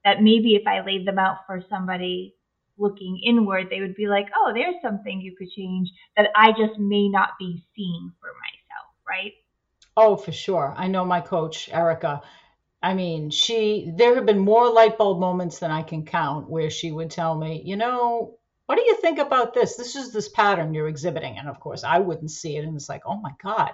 [0.04, 2.34] that maybe if I laid them out for somebody
[2.82, 6.78] looking inward, they would be like, oh, there's something you could change that I just
[6.78, 8.62] may not be seeing for myself
[9.08, 9.32] right?
[9.96, 10.74] Oh, for sure.
[10.76, 12.22] I know my coach, Erica.
[12.82, 16.70] I mean, she, there have been more light bulb moments than I can count where
[16.70, 19.76] she would tell me, you know, what do you think about this?
[19.76, 21.38] This is this pattern you're exhibiting.
[21.38, 22.64] And of course, I wouldn't see it.
[22.64, 23.72] And it's like, oh my God,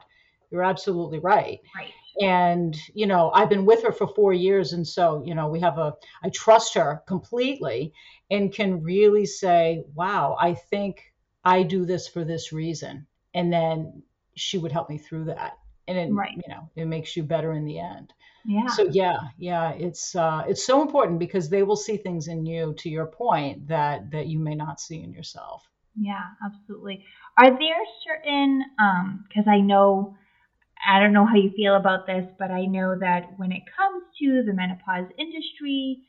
[0.50, 1.60] you're absolutely right.
[1.74, 1.92] Right.
[2.20, 4.72] And, you know, I've been with her for four years.
[4.72, 7.92] And so, you know, we have a, I trust her completely
[8.30, 11.12] and can really say, wow, I think
[11.44, 13.06] I do this for this reason.
[13.34, 14.02] And then
[14.34, 16.36] she would help me through that and it, right.
[16.36, 18.12] you know it makes you better in the end
[18.44, 22.46] yeah so yeah yeah it's uh it's so important because they will see things in
[22.46, 25.66] you to your point that that you may not see in yourself
[25.98, 27.04] yeah absolutely
[27.36, 30.14] are there certain um because i know
[30.88, 34.02] i don't know how you feel about this but i know that when it comes
[34.18, 36.02] to the menopause industry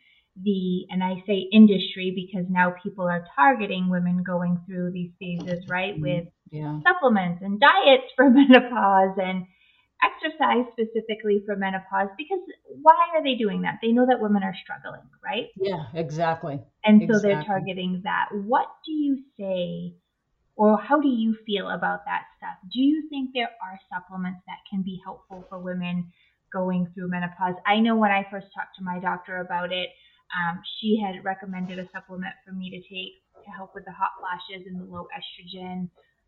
[0.43, 5.65] the and I say industry because now people are targeting women going through these phases,
[5.67, 5.93] right?
[5.93, 6.01] Mm-hmm.
[6.01, 6.79] With yeah.
[6.87, 9.45] supplements and diets for menopause and
[10.01, 12.39] exercise specifically for menopause because
[12.81, 13.79] why are they doing that?
[13.81, 15.47] They know that women are struggling, right?
[15.57, 16.61] Yeah, exactly.
[16.85, 17.33] And so exactly.
[17.33, 18.29] they're targeting that.
[18.31, 19.95] What do you say
[20.59, 22.59] or how do you feel about that stuff?
[22.73, 26.11] Do you think there are supplements that can be helpful for women
[26.51, 27.55] going through menopause?
[27.65, 29.87] I know when I first talked to my doctor about it,
[30.35, 34.11] um, she had recommended a supplement for me to take to help with the hot
[34.19, 35.87] flashes and the low estrogen.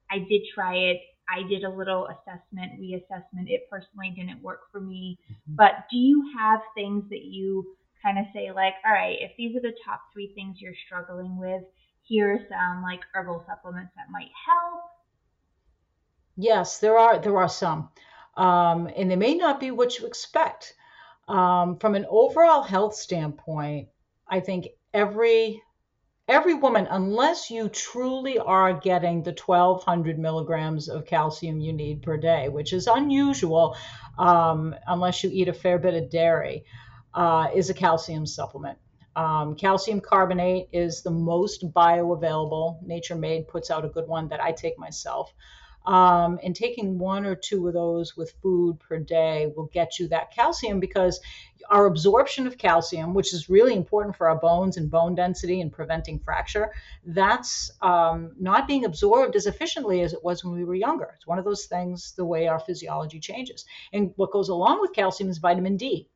[0.10, 1.02] I did try it.
[1.28, 3.52] I did a little assessment, reassessment.
[3.52, 5.20] It personally didn't work for me.
[5.28, 5.56] Mm-hmm.
[5.56, 9.58] But do you have things that you kind of say, like, all right, if these
[9.58, 11.64] are the top three things you're struggling with,
[12.12, 14.82] here are some like herbal supplements that might help?
[16.36, 17.90] Yes, there are there are some,
[18.36, 20.74] um, and they may not be what you expect.
[21.30, 23.88] Um, from an overall health standpoint,
[24.28, 25.64] I think every
[26.28, 32.18] every woman, unless you truly are getting the 1200 milligrams of calcium you need per
[32.18, 33.78] day, which is unusual
[34.20, 36.66] um, unless you eat a fair bit of dairy,
[37.14, 38.78] uh, is a calcium supplement.
[39.16, 42.82] Um, calcium carbonate is the most bioavailable.
[42.84, 45.34] Nature Made puts out a good one that I take myself.
[45.86, 50.08] Um, and taking one or two of those with food per day will get you
[50.10, 51.20] that calcium because
[51.72, 55.72] our absorption of calcium, which is really important for our bones and bone density and
[55.72, 56.72] preventing fracture,
[57.04, 61.14] that's um, not being absorbed as efficiently as it was when we were younger.
[61.16, 63.66] It's one of those things, the way our physiology changes.
[63.92, 66.08] And what goes along with calcium is vitamin D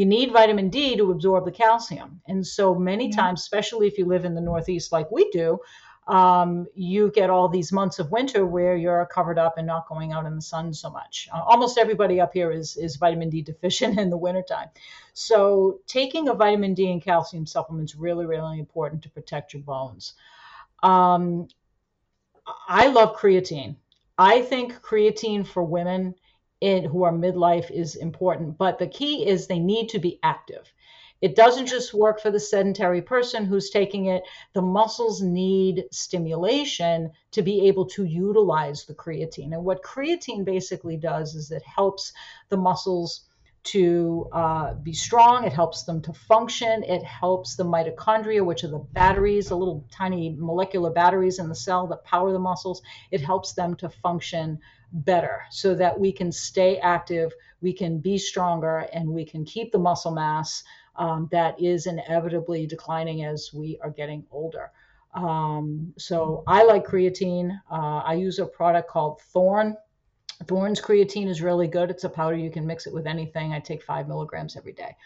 [0.00, 2.22] you need vitamin D to absorb the calcium.
[2.26, 3.16] And so many yeah.
[3.16, 5.58] times, especially if you live in the Northeast like we do,
[6.08, 10.12] um, you get all these months of winter where you're covered up and not going
[10.12, 11.28] out in the sun so much.
[11.30, 14.68] Uh, almost everybody up here is, is vitamin D deficient in the wintertime.
[15.12, 19.62] So taking a vitamin D and calcium supplement is really, really important to protect your
[19.62, 20.14] bones.
[20.82, 21.46] Um,
[22.66, 23.76] I love creatine.
[24.16, 26.14] I think creatine for women
[26.60, 30.72] in, who are midlife is important, but the key is they need to be active.
[31.20, 34.22] It doesn't just work for the sedentary person who's taking it.
[34.54, 39.52] The muscles need stimulation to be able to utilize the creatine.
[39.52, 42.12] And what creatine basically does is it helps
[42.48, 43.26] the muscles
[43.62, 45.44] to uh, be strong.
[45.44, 46.82] It helps them to function.
[46.84, 51.54] It helps the mitochondria, which are the batteries, the little tiny molecular batteries in the
[51.54, 52.80] cell that power the muscles.
[53.10, 54.58] It helps them to function
[54.92, 59.72] better so that we can stay active, we can be stronger, and we can keep
[59.72, 60.64] the muscle mass
[60.96, 64.70] um, that is inevitably declining as we are getting older.
[65.14, 67.58] Um, so I like creatine.
[67.70, 69.76] Uh, I use a product called Thorne.
[70.44, 71.90] Thorne's creatine is really good.
[71.90, 73.52] It's a powder you can mix it with anything.
[73.52, 74.96] I take five milligrams every day.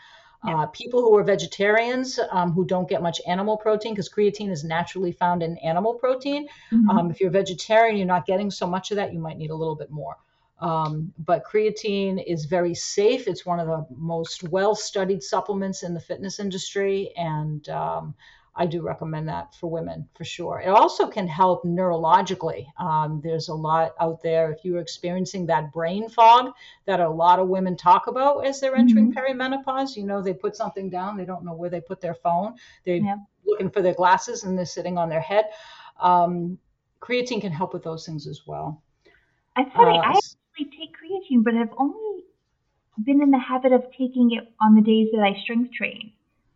[0.47, 0.62] Yeah.
[0.62, 4.62] Uh, people who are vegetarians um, who don't get much animal protein, because creatine is
[4.62, 6.49] naturally found in animal protein.
[6.72, 6.90] Mm-hmm.
[6.90, 9.12] Um, if you're vegetarian, you're not getting so much of that.
[9.12, 10.16] You might need a little bit more.
[10.61, 13.26] Um, but creatine is very safe.
[13.26, 17.12] It's one of the most well studied supplements in the fitness industry.
[17.16, 18.14] And um,
[18.57, 20.61] I do recommend that for women for sure.
[20.61, 22.67] It also can help neurologically.
[22.79, 24.53] Um, there's a lot out there.
[24.53, 26.53] If you're experiencing that brain fog
[26.87, 29.41] that a lot of women talk about as they're entering mm-hmm.
[29.41, 32.55] perimenopause, you know, they put something down, they don't know where they put their phone,
[32.85, 33.17] they're yeah.
[33.45, 35.47] looking for their glasses and they're sitting on their head.
[36.01, 36.59] Um,
[37.01, 38.83] creatine can help with those things as well.
[39.57, 42.25] It's funny, uh, I actually take creatine, but I've only
[43.03, 46.13] been in the habit of taking it on the days that I strength train.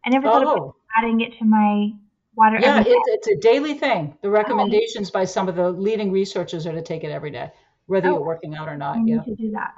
[0.08, 0.68] I never thought oh.
[0.68, 1.90] of adding it to my
[2.34, 2.58] water.
[2.58, 4.16] Yeah, it's, it's, a daily thing.
[4.22, 5.12] The recommendations oh.
[5.12, 7.50] by some of the leading researchers are to take it every day,
[7.86, 8.12] whether oh.
[8.14, 8.96] you're working out or not.
[8.96, 9.74] I yeah, to do that.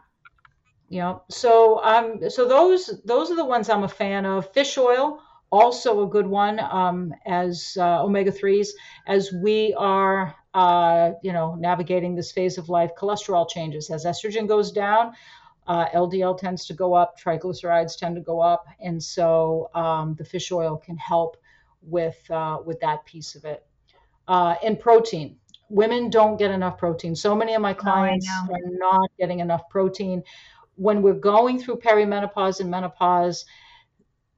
[0.89, 1.17] Yeah.
[1.31, 4.53] So um, so those those are the ones I'm a fan of.
[4.53, 5.21] Fish oil,
[5.51, 8.73] also a good one um, as uh, omega threes,
[9.09, 12.93] as we are uh, you know navigating this phase of life.
[12.97, 15.13] Cholesterol changes as estrogen goes down.
[15.71, 20.25] Uh, LDL tends to go up, triglycerides tend to go up, and so um, the
[20.25, 21.37] fish oil can help
[21.81, 23.65] with uh, with that piece of it.
[24.27, 25.37] Uh, and protein,
[25.69, 27.15] women don't get enough protein.
[27.15, 30.25] So many of my clients oh, are not getting enough protein.
[30.75, 33.45] When we're going through perimenopause and menopause,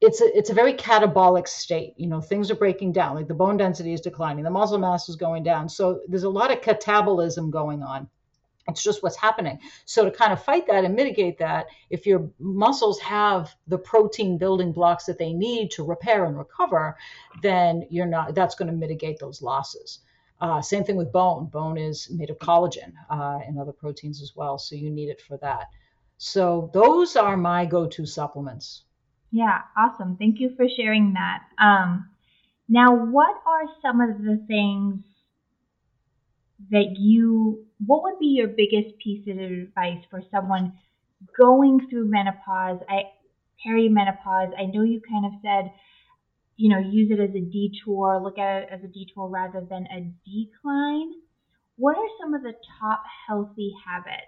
[0.02, 1.94] it's a it's a very catabolic state.
[1.96, 3.16] You know, things are breaking down.
[3.16, 5.70] Like the bone density is declining, the muscle mass is going down.
[5.70, 8.10] So there's a lot of catabolism going on.
[8.68, 9.58] It's just what's happening.
[9.84, 14.38] So to kind of fight that and mitigate that, if your muscles have the protein
[14.38, 16.96] building blocks that they need to repair and recover,
[17.42, 18.34] then you're not.
[18.34, 20.00] That's going to mitigate those losses.
[20.40, 21.46] Uh, same thing with bone.
[21.46, 25.20] Bone is made of collagen uh, and other proteins as well, so you need it
[25.20, 25.68] for that.
[26.18, 28.84] So those are my go-to supplements.
[29.32, 30.16] Yeah, awesome.
[30.16, 31.40] Thank you for sharing that.
[31.58, 32.10] Um,
[32.68, 35.04] now, what are some of the things
[36.70, 40.74] that you, what would be your biggest piece of advice for someone
[41.38, 43.02] going through menopause, I,
[43.66, 44.52] perimenopause?
[44.58, 45.72] I know you kind of said,
[46.56, 49.86] you know, use it as a detour, look at it as a detour rather than
[49.86, 51.12] a decline.
[51.76, 54.26] What are some of the top healthy habits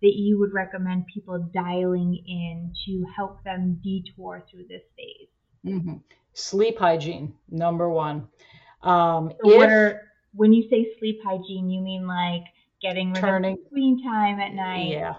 [0.00, 5.28] that you would recommend people dialing in to help them detour through this phase?
[5.66, 5.96] Mm-hmm.
[6.34, 8.28] Sleep hygiene, number one.
[8.82, 10.02] Um, so if, what are
[10.34, 12.44] when you say sleep hygiene, you mean like
[12.80, 14.88] getting rid turning, of screen time at night?
[14.88, 15.14] Yeah,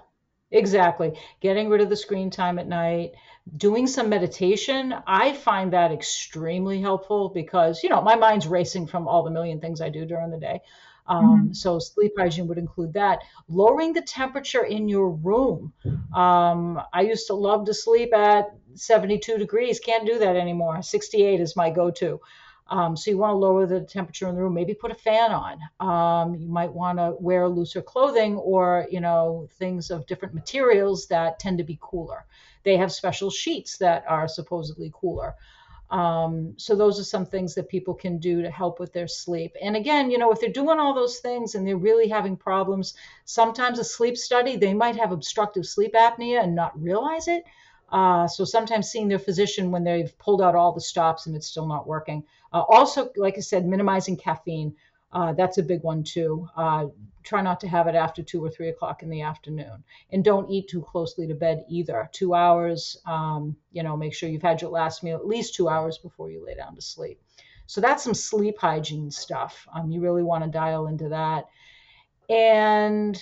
[0.51, 1.17] exactly.
[1.41, 3.11] Getting rid of the screen time at night,
[3.57, 4.93] doing some meditation.
[5.07, 9.59] I find that extremely helpful because, you know, my mind's racing from all the million
[9.59, 10.61] things I do during the day.
[11.07, 11.53] Um, mm-hmm.
[11.53, 13.19] So sleep hygiene would include that.
[13.47, 15.73] Lowering the temperature in your room.
[16.15, 19.79] Um, I used to love to sleep at 72 degrees.
[19.79, 20.81] Can't do that anymore.
[20.81, 22.19] 68 is my go-to.
[22.67, 24.53] Um, so you want to lower the temperature in the room.
[24.55, 25.59] Maybe put a fan on.
[25.79, 31.07] Um, you might want to wear looser clothing or you know things of different materials
[31.07, 32.25] that tend to be cooler.
[32.63, 35.35] They have special sheets that are supposedly cooler.
[35.91, 39.55] Um, so those are some things that people can do to help with their sleep.
[39.61, 42.95] And again, you know, if they're doing all those things and they're really having problems,
[43.25, 47.43] sometimes a sleep study they might have obstructive sleep apnea and not realize it.
[47.95, 51.47] Uh, so sometimes seeing their physician when they've pulled out all the stops and it's
[51.47, 52.21] still not working.
[52.51, 54.75] Uh, also, like I said, minimizing caffeine.
[55.13, 56.45] Uh, that's a big one too.
[56.57, 56.87] Uh,
[57.23, 59.81] try not to have it after two or three o'clock in the afternoon,
[60.11, 62.09] and don't eat too closely to bed either.
[62.11, 62.97] Two hours.
[63.05, 66.29] Um, you know, make sure you've had your last meal at least two hours before
[66.29, 67.21] you lay down to sleep.
[67.65, 69.65] So that's some sleep hygiene stuff.
[69.73, 71.45] Um, you really want to dial into that.
[72.29, 73.17] And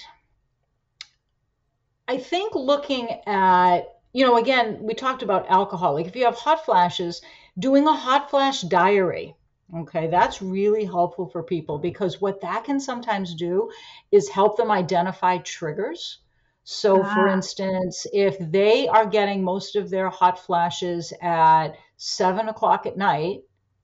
[2.07, 5.95] I think looking at you know, again, we talked about alcohol.
[5.95, 7.21] Like if you have hot flashes,
[7.57, 9.35] doing a hot flash diary.
[9.75, 13.71] Okay, that's really helpful for people because what that can sometimes do
[14.11, 16.19] is help them identify triggers.
[16.63, 17.13] So, ah.
[17.13, 22.97] for instance, if they are getting most of their hot flashes at seven o'clock at
[22.97, 23.41] night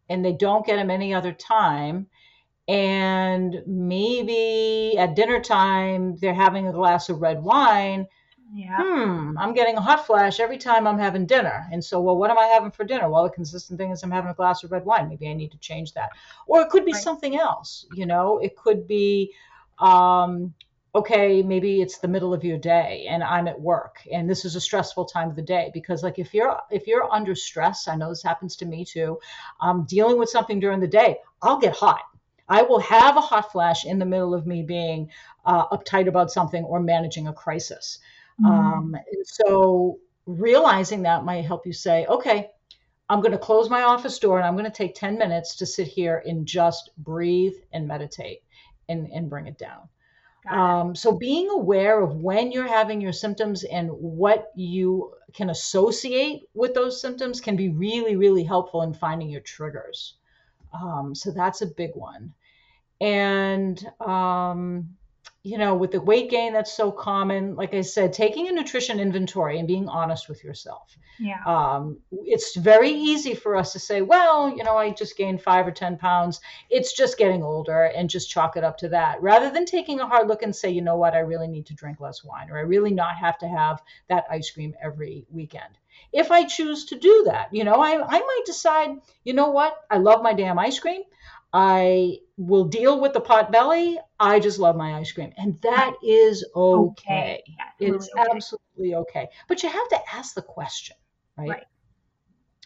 [0.09, 2.07] and they don't get them any other time,
[2.67, 8.05] and maybe at dinner time they're having a glass of red wine,
[8.51, 8.77] yeah.
[8.81, 11.67] hmm, I'm getting a hot flash every time I'm having dinner.
[11.71, 13.09] And so, well, what am I having for dinner?
[13.09, 15.09] Well, the consistent thing is I'm having a glass of red wine.
[15.09, 16.09] Maybe I need to change that.
[16.47, 17.03] Or it could be right.
[17.03, 19.33] something else, you know, it could be,
[19.79, 20.53] um,
[20.95, 24.55] okay, maybe it's the middle of your day and I'm at work and this is
[24.55, 27.95] a stressful time of the day because like if you're if you're under stress, I
[27.95, 29.19] know this happens to me too,
[29.61, 32.01] I'm dealing with something during the day, I'll get hot.
[32.47, 35.11] I will have a hot flash in the middle of me being
[35.45, 37.99] uh, uptight about something or managing a crisis.
[38.41, 38.45] Mm-hmm.
[38.45, 42.49] Um, and so realizing that might help you say, okay,
[43.09, 45.65] I'm going to close my office door and I'm going to take 10 minutes to
[45.65, 48.43] sit here and just breathe and meditate
[48.87, 49.89] and, and bring it down.
[50.49, 56.43] Um, so being aware of when you're having your symptoms and what you can associate
[56.53, 60.15] with those symptoms can be really, really helpful in finding your triggers.
[60.73, 62.33] Um, so that's a big one.
[63.01, 64.97] And um,
[65.43, 68.99] you know, with the weight gain that's so common, like I said, taking a nutrition
[68.99, 70.97] inventory and being honest with yourself.
[71.17, 71.41] Yeah.
[71.45, 75.65] Um, it's very easy for us to say, well, you know, I just gained five
[75.65, 76.41] or 10 pounds.
[76.69, 80.07] It's just getting older and just chalk it up to that rather than taking a
[80.07, 82.57] hard look and say, you know what, I really need to drink less wine or
[82.57, 85.77] I really not have to have that ice cream every weekend.
[86.11, 88.89] If I choose to do that, you know, I, I might decide,
[89.23, 91.03] you know what, I love my damn ice cream.
[91.53, 93.97] I will deal with the pot belly.
[94.19, 95.33] I just love my ice cream.
[95.37, 97.41] And that is okay.
[97.45, 97.55] okay.
[97.79, 98.27] it's okay.
[98.31, 99.27] absolutely okay.
[99.47, 100.95] But you have to ask the question,
[101.37, 101.49] right?
[101.49, 101.63] right?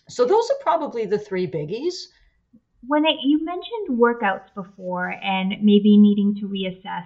[0.10, 1.94] So those are probably the three biggies.
[2.86, 7.06] When it, you mentioned workouts before and maybe needing to reassess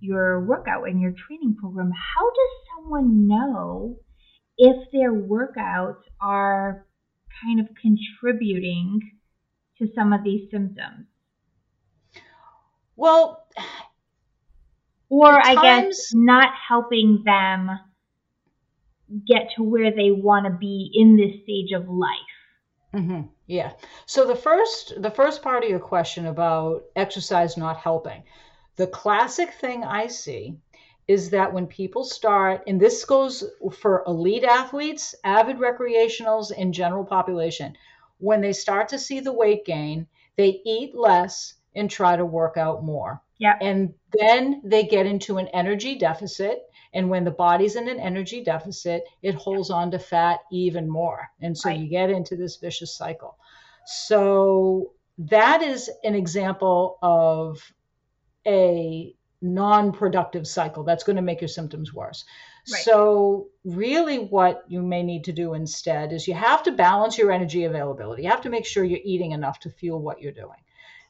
[0.00, 3.96] your workout and your training program, how does someone know
[4.56, 6.86] if their workouts are
[7.44, 9.00] kind of contributing
[9.76, 11.07] to some of these symptoms?
[12.98, 13.46] Well,
[15.08, 17.70] or I guess not helping them
[19.24, 22.10] get to where they want to be in this stage of life.
[22.92, 23.28] Mm-hmm.
[23.46, 23.74] Yeah.
[24.06, 28.24] So the first the first part of your question about exercise not helping,
[28.74, 30.56] the classic thing I see
[31.06, 33.44] is that when people start, and this goes
[33.80, 37.76] for elite athletes, avid recreationals, and general population,
[38.18, 42.56] when they start to see the weight gain, they eat less and try to work
[42.56, 43.22] out more.
[43.38, 43.56] Yeah.
[43.60, 46.62] And then they get into an energy deficit.
[46.92, 51.28] And when the body's in an energy deficit, it holds on to fat even more.
[51.40, 51.78] And so right.
[51.78, 53.36] you get into this vicious cycle.
[53.86, 57.60] So that is an example of
[58.46, 62.24] a non productive cycle that's going to make your symptoms worse.
[62.70, 62.82] Right.
[62.82, 67.32] So, really, what you may need to do instead is you have to balance your
[67.32, 68.24] energy availability.
[68.24, 70.58] You have to make sure you're eating enough to fuel what you're doing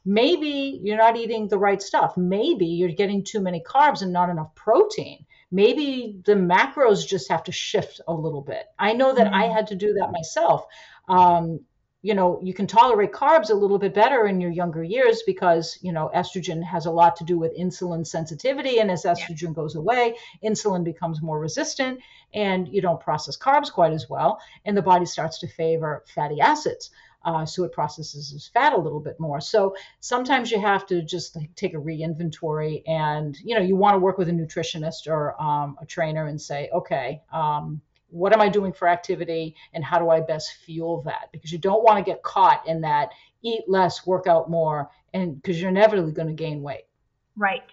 [0.05, 2.17] maybe you're not eating the right stuff.
[2.17, 5.25] Maybe you're getting too many carbs and not enough protein.
[5.51, 8.65] Maybe the macros just have to shift a little bit.
[8.77, 9.35] I know that mm-hmm.
[9.35, 10.65] I had to do that myself.
[11.07, 11.61] Um,
[12.01, 15.77] you know, you can tolerate carbs a little bit better in your younger years because,
[15.81, 18.79] you know, estrogen has a lot to do with insulin sensitivity.
[18.79, 19.53] And as estrogen yeah.
[19.53, 21.99] goes away, insulin becomes more resistant
[22.33, 24.39] and you don't process carbs quite as well.
[24.63, 26.89] And the body starts to favor fatty acids
[27.23, 29.41] uh, so it processes fat a little bit more.
[29.41, 33.95] So sometimes you have to just like, take a reinventory, and you know you want
[33.95, 37.21] to work with a nutritionist or um, a trainer and say, okay.
[37.31, 41.29] Um, what am I doing for activity and how do I best fuel that?
[41.31, 43.09] Because you don't want to get caught in that
[43.43, 46.85] eat less, work out more, and because you're inevitably going to gain weight.
[47.37, 47.69] Right,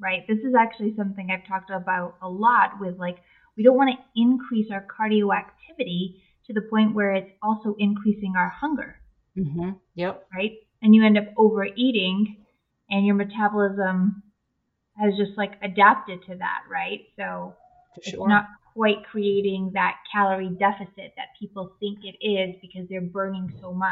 [0.00, 0.26] right.
[0.26, 3.18] This is actually something I've talked about a lot with like,
[3.56, 8.34] we don't want to increase our cardio activity to the point where it's also increasing
[8.36, 8.96] our hunger.
[9.36, 9.70] Mm-hmm.
[9.94, 10.26] Yep.
[10.34, 10.52] Right?
[10.82, 12.36] And you end up overeating
[12.90, 14.22] and your metabolism
[14.96, 17.00] has just like adapted to that, right?
[17.16, 17.54] So
[17.96, 23.52] it's not quite creating that calorie deficit that people think it is because they're burning
[23.60, 23.90] so much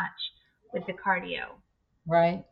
[0.72, 1.44] with the cardio.
[2.06, 2.44] Right.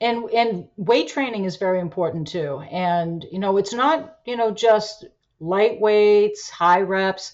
[0.00, 2.60] And and weight training is very important too.
[2.70, 5.06] And you know, it's not, you know, just
[5.40, 7.32] light weights, high reps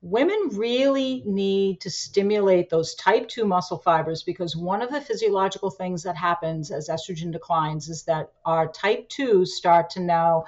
[0.00, 5.70] women really need to stimulate those type 2 muscle fibers because one of the physiological
[5.70, 10.44] things that happens as estrogen declines is that our type 2s start to now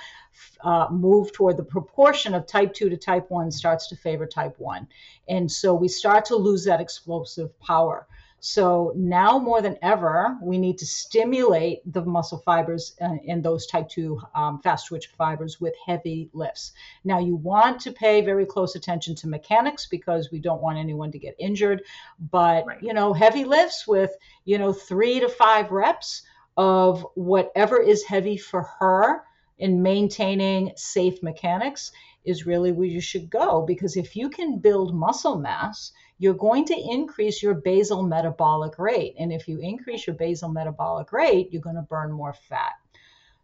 [0.63, 4.55] uh, move toward the proportion of type 2 to type 1 starts to favor type
[4.59, 4.87] 1
[5.29, 8.07] and so we start to lose that explosive power
[8.41, 13.89] so now more than ever, we need to stimulate the muscle fibers in those type
[13.91, 16.73] 2 um, fast twitch fibers with heavy lifts.
[17.05, 21.13] Now, you want to pay very close attention to mechanics because we don't want anyone
[21.13, 21.83] to get injured.
[22.31, 22.83] But, right.
[22.83, 24.11] you know, heavy lifts with,
[24.47, 26.23] you know, three to five reps
[26.57, 29.23] of whatever is heavy for her
[29.59, 31.93] in maintaining safe mechanics
[32.25, 36.67] is really where you should go because if you can build muscle mass, you're going
[36.67, 39.15] to increase your basal metabolic rate.
[39.19, 42.75] And if you increase your basal metabolic rate, you're going to burn more fat.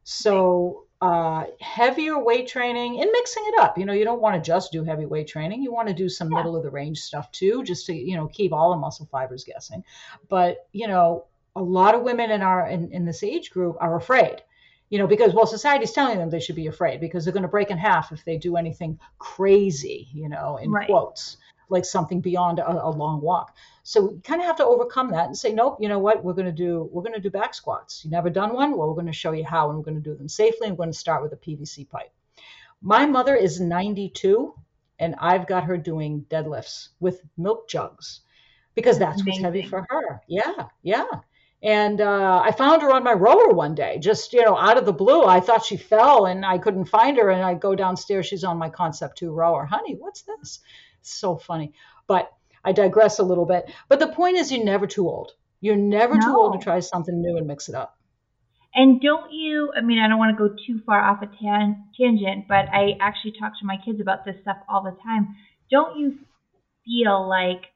[0.05, 3.79] So, uh, heavier weight training and mixing it up.
[3.79, 5.63] You know, you don't want to just do heavy weight training.
[5.63, 6.37] You want to do some yeah.
[6.37, 9.45] middle of the range stuff too, just to, you know, keep all the muscle fibers
[9.45, 9.83] guessing.
[10.29, 11.25] But, you know,
[11.55, 14.43] a lot of women in our in, in this age group are afraid
[14.89, 17.49] you know, because well, society's telling them they should be afraid because they're going to
[17.49, 20.87] break in half if they do anything crazy, you know, in right.
[20.87, 21.39] quotes.
[21.69, 23.57] Like something beyond a, a long walk.
[23.83, 26.25] So we kind of have to overcome that and say, nope, you know what?
[26.25, 28.05] We're going to do we're going to do back squats.
[28.05, 28.77] You never done one?
[28.77, 30.69] Well, we're going to show you how, and we're going to do them safely.
[30.69, 32.13] I'm going to start with a PVC pipe.
[32.83, 34.55] My mother is 92,
[34.99, 38.21] and I've got her doing deadlifts with milk jugs
[38.75, 39.43] because that's Amazing.
[39.43, 40.21] what's heavy for her.
[40.29, 41.07] Yeah, yeah.
[41.63, 44.85] And uh, I found her on my rower one day, just you know, out of
[44.85, 45.25] the blue.
[45.25, 47.31] I thought she fell, and I couldn't find her.
[47.31, 48.27] And I go downstairs.
[48.27, 49.65] She's on my Concept Two rower.
[49.65, 50.61] Honey, what's this?
[51.07, 51.73] It's so funny.
[52.09, 52.33] But
[52.65, 53.73] I digress a little bit.
[53.89, 55.35] But the point is, you're never too old.
[55.61, 56.27] You're never no.
[56.27, 57.97] too old to try something new and mix it up.
[58.75, 61.85] And don't you, I mean, I don't want to go too far off a tan-
[61.97, 65.37] tangent, but I actually talk to my kids about this stuff all the time.
[65.71, 66.19] Don't you
[66.85, 67.67] feel like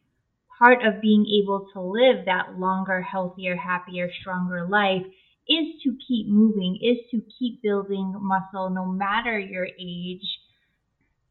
[0.59, 5.07] part of being able to live that longer, healthier, happier, stronger life
[5.49, 10.40] is to keep moving, is to keep building muscle no matter your age?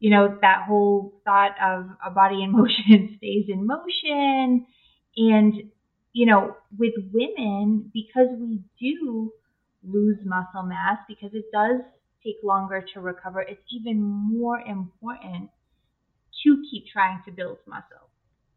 [0.00, 4.66] You know, that whole thought of a body in motion stays in motion.
[5.16, 5.54] And,
[6.12, 9.32] you know, with women, because we do
[9.82, 11.80] lose muscle mass because it does
[12.24, 15.50] take longer to recover, it's even more important
[16.44, 18.08] to keep trying to build muscle.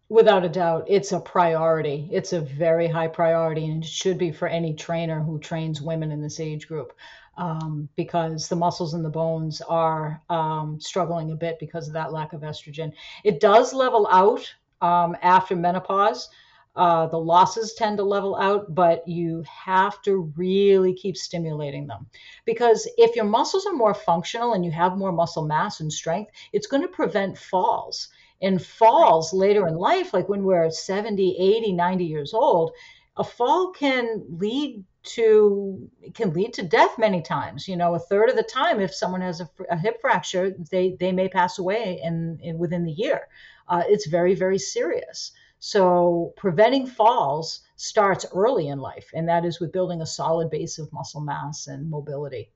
[0.09, 2.09] Without a doubt, it's a priority.
[2.11, 6.11] It's a very high priority, and it should be for any trainer who trains women
[6.11, 6.93] in this age group
[7.37, 12.11] um, because the muscles and the bones are um, struggling a bit because of that
[12.11, 12.93] lack of estrogen.
[13.23, 16.29] It does level out um, after menopause.
[16.75, 22.07] Uh, the losses tend to level out, but you have to really keep stimulating them.
[22.45, 26.31] Because if your muscles are more functional and you have more muscle mass and strength,
[26.51, 28.09] it's going to prevent falls.
[28.41, 32.71] And falls later in life, like when we're 70, 80, 90 years old,
[33.15, 38.29] a fall can lead to can lead to death many times you know a third
[38.29, 41.99] of the time if someone has a, a hip fracture they they may pass away
[42.01, 43.27] in, in within the year
[43.67, 45.33] uh, it's very very serious
[45.65, 50.77] so preventing falls starts early in life, and that is with building a solid base
[50.77, 52.51] of muscle mass and mobility.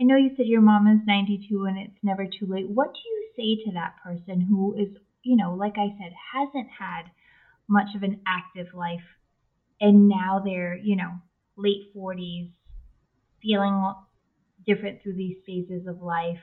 [0.00, 2.68] I know you said your mom is 92 and it's never too late.
[2.68, 6.68] What do you say to that person who is, you know, like I said, hasn't
[6.70, 7.10] had
[7.66, 9.18] much of an active life
[9.80, 11.12] and now they're, you know,
[11.56, 12.50] late 40s,
[13.42, 13.94] feeling
[14.66, 16.40] different through these phases of life?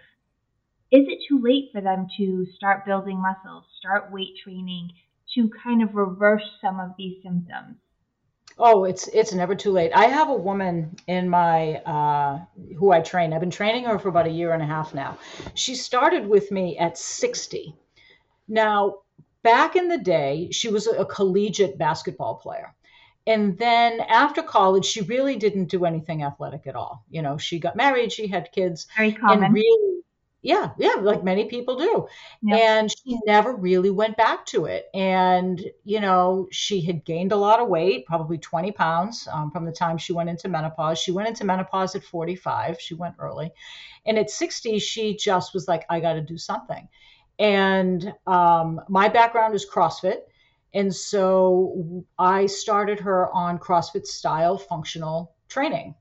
[0.91, 4.89] Is it too late for them to start building muscle, start weight training,
[5.35, 7.77] to kind of reverse some of these symptoms?
[8.57, 9.91] Oh, it's it's never too late.
[9.95, 12.39] I have a woman in my uh,
[12.77, 13.31] who I train.
[13.33, 15.17] I've been training her for about a year and a half now.
[15.55, 17.73] She started with me at 60.
[18.47, 18.99] Now,
[19.41, 22.75] back in the day, she was a collegiate basketball player.
[23.27, 27.05] And then after college, she really didn't do anything athletic at all.
[27.09, 29.43] You know, she got married, she had kids, Very common.
[29.43, 29.91] and really
[30.43, 32.07] yeah, yeah, like many people do.
[32.41, 32.59] Yep.
[32.59, 34.87] And she never really went back to it.
[34.93, 39.65] And, you know, she had gained a lot of weight, probably 20 pounds um, from
[39.65, 40.97] the time she went into menopause.
[40.97, 43.51] She went into menopause at 45, she went early.
[44.05, 46.87] And at 60, she just was like, I got to do something.
[47.37, 50.21] And um, my background is CrossFit.
[50.73, 55.95] And so I started her on CrossFit style functional training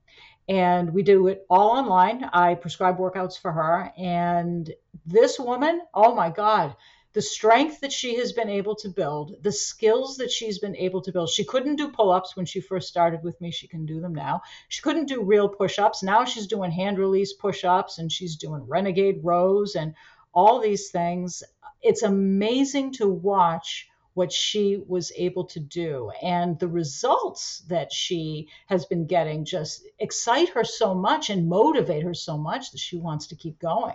[0.51, 2.25] and we do it all online.
[2.33, 3.93] I prescribe workouts for her.
[3.97, 4.73] And
[5.07, 6.75] this woman, oh my God,
[7.13, 11.03] the strength that she has been able to build, the skills that she's been able
[11.03, 11.29] to build.
[11.29, 13.51] She couldn't do pull ups when she first started with me.
[13.51, 14.43] She can do them now.
[14.69, 16.03] She couldn't do real push ups.
[16.03, 19.95] Now she's doing hand release push ups and she's doing renegade rows and
[20.33, 21.43] all these things.
[21.83, 26.11] It's amazing to watch what she was able to do.
[26.23, 32.03] And the results that she has been getting just excite her so much and motivate
[32.03, 33.95] her so much that she wants to keep going.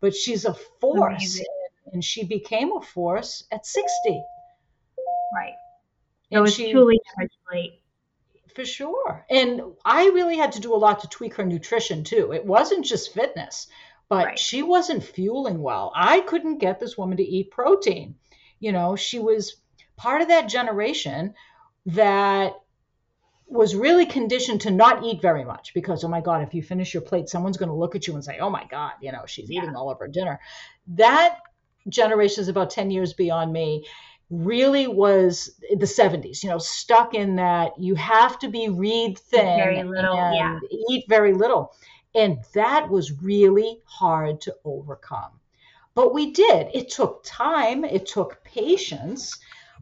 [0.00, 1.46] But she's a force, Amazing.
[1.92, 4.22] and she became a force at 60.
[5.34, 5.54] Right.
[6.30, 7.00] It was she, truly
[7.52, 7.82] late.
[8.54, 9.24] For sure.
[9.30, 12.32] And I really had to do a lot to tweak her nutrition too.
[12.32, 13.68] It wasn't just fitness,
[14.08, 14.38] but right.
[14.38, 15.92] she wasn't fueling well.
[15.94, 18.16] I couldn't get this woman to eat protein
[18.60, 19.56] you know, she was
[19.96, 21.34] part of that generation
[21.86, 22.54] that
[23.50, 26.94] was really conditioned to not eat very much because oh my god if you finish
[26.94, 29.22] your plate someone's going to look at you and say oh my god you know
[29.26, 29.60] she's yeah.
[29.60, 30.38] eating all of her dinner
[30.86, 31.38] that
[31.88, 33.84] generation is about 10 years beyond me
[34.30, 39.44] really was the 70s you know stuck in that you have to be read thin
[39.44, 40.78] very little, and yeah.
[40.88, 41.74] eat very little
[42.14, 45.39] and that was really hard to overcome
[45.94, 46.68] but we did.
[46.72, 49.36] It took time, it took patience,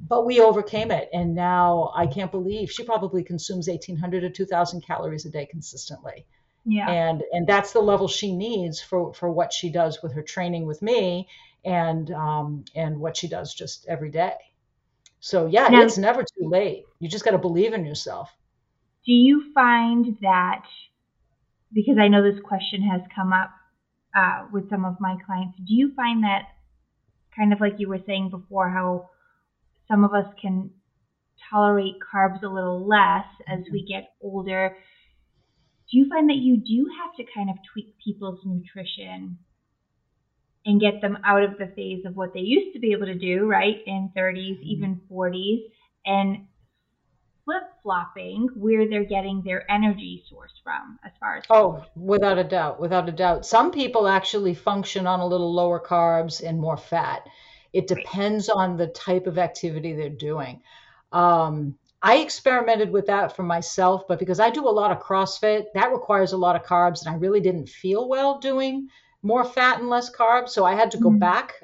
[0.09, 1.09] but we overcame it.
[1.13, 6.25] And now I can't believe she probably consumes 1,800 to 2,000 calories a day consistently.
[6.65, 6.91] Yeah.
[6.91, 10.67] And and that's the level she needs for for what she does with her training
[10.67, 11.29] with me
[11.65, 14.35] and um, and what she does just every day.
[15.21, 16.85] So yeah, Now- it's never too late.
[17.01, 18.31] You just got to believe in yourself.
[19.07, 20.65] Do you find that,
[21.73, 23.51] because I know this question has come up
[24.15, 26.43] uh, with some of my clients, do you find that
[27.37, 29.11] kind of like you were saying before, how
[29.87, 30.71] some of us can
[31.51, 34.77] tolerate carbs a little less as we get older?
[35.91, 39.39] Do you find that you do have to kind of tweak people's nutrition
[40.67, 43.15] and get them out of the phase of what they used to be able to
[43.15, 45.63] do, right, in 30s, even 40s,
[46.05, 46.48] and
[47.49, 52.45] flip flopping where they're getting their energy source from as far as Oh, without a
[52.45, 53.47] doubt, without a doubt.
[53.47, 57.27] Some people actually function on a little lower carbs and more fat.
[57.73, 60.61] It depends on the type of activity they're doing.
[61.11, 65.65] Um, I experimented with that for myself, but because I do a lot of CrossFit,
[65.73, 68.89] that requires a lot of carbs, and I really didn't feel well doing
[69.23, 70.51] more fat and less carbs.
[70.51, 71.19] So I had to go Mhm.
[71.19, 71.55] back.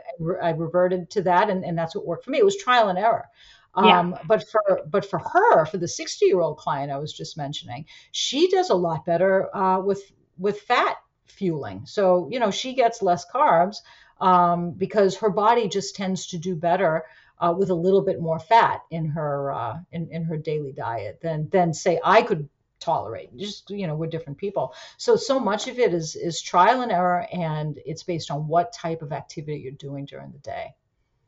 [0.43, 2.39] I reverted to that, and, and that's what worked for me.
[2.39, 3.29] It was trial and error.
[3.75, 7.37] Um, but for but for her, for the 60 year old client I was just
[7.37, 10.03] mentioning, she does a lot better uh, with
[10.39, 11.87] with fat fueling.
[11.87, 13.77] So you know she gets less carbs
[14.21, 17.05] um, because her body just tends to do better
[17.39, 21.21] uh, with a little bit more fat in her uh, in in her daily diet
[21.23, 22.49] than than say I could
[22.81, 23.37] tolerate.
[23.37, 24.75] Just you know we're different people.
[24.99, 28.73] So so much of it is is trial and error, and it's based on what
[28.73, 30.75] type of activity you're doing during the day.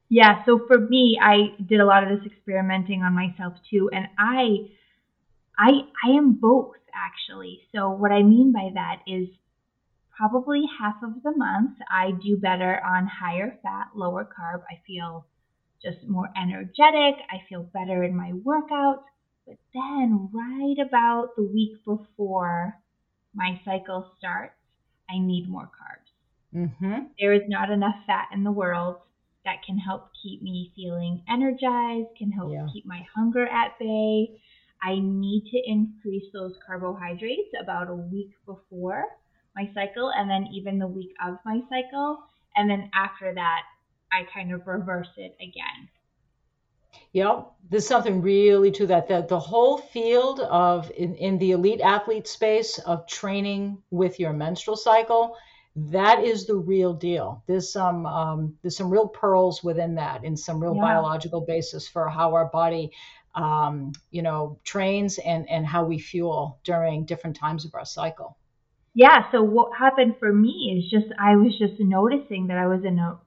[0.09, 4.07] Yeah, so for me, I did a lot of this experimenting on myself too, and
[4.18, 4.68] I,
[5.59, 5.70] I,
[6.04, 7.61] I am both actually.
[7.74, 9.28] So what I mean by that is
[10.16, 14.62] probably half of the month I do better on higher fat, lower carb.
[14.70, 15.26] I feel
[15.82, 17.16] just more energetic.
[17.30, 19.04] I feel better in my workouts.
[19.46, 22.78] But then, right about the week before
[23.34, 24.54] my cycle starts,
[25.11, 26.11] I need more carbs
[26.54, 26.94] Mm-hmm.
[27.18, 28.96] there is not enough fat in the world
[29.47, 32.66] that can help keep me feeling energized, can help Yeah.
[32.72, 34.38] keep my hunger at bay.
[34.82, 39.07] I need to increase those carbohydrates about a week before
[39.55, 42.18] my cycle and then even the week of my cycle.
[42.57, 43.62] And then after that,
[44.12, 45.88] I kind of reverse it again.
[47.12, 49.09] Yep, there's something really to that.
[49.09, 54.32] The, the whole field of in, in the elite athlete space of training with your
[54.32, 55.36] menstrual cycle,
[55.77, 57.45] that is the real deal.
[57.47, 60.81] There's some um, there's some real pearls within that, and some real Yeah.
[60.81, 62.91] biological basis for how our body,
[63.35, 68.39] um, you know, trains and and how we fuel during different times of our cycle.
[68.95, 72.85] Yeah, so what happened for me is just I was just noticing that I was
[72.85, 73.18] in a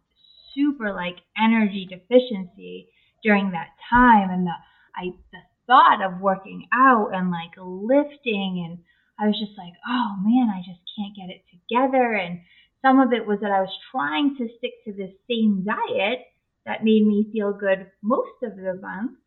[0.54, 2.90] super like energy deficiency
[3.24, 4.54] during that time and the
[4.96, 8.80] I the thought of working out and like lifting and
[9.20, 12.40] I was just like, "Oh man, I just can't get it together." And
[12.82, 16.26] some of it was that I was trying to stick to this same diet
[16.66, 19.18] that made me feel good most of the month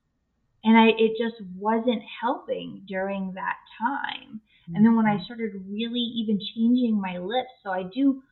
[0.64, 4.40] and I it just wasn't helping during that time.
[4.74, 8.22] And then when I started really even changing my lifts, so I do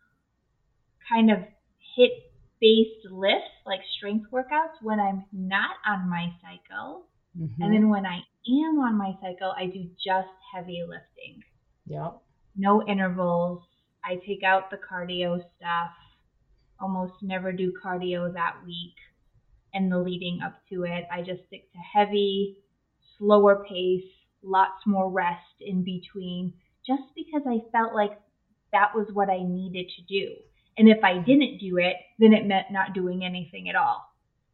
[1.09, 1.39] kind of
[1.99, 2.15] HIIT
[2.61, 7.07] based lifts like strength workouts when I'm not on my cycle.
[7.37, 7.55] Mhm.
[7.61, 11.43] And then when I am on my cycle, I do just heavy lifting.
[11.91, 12.19] Yep.
[12.57, 13.63] No intervals.
[14.05, 15.91] I take out the cardio stuff.
[16.81, 18.95] Almost never do cardio that week
[19.75, 21.05] and the leading up to it.
[21.13, 22.59] I just stick to heavy,
[23.19, 24.05] slower pace,
[24.43, 26.55] lots more rest in between,
[26.87, 28.19] just because I felt like
[28.73, 30.35] that was what I needed to do.
[30.79, 34.07] And if I didn't do it, then it meant not doing anything at all.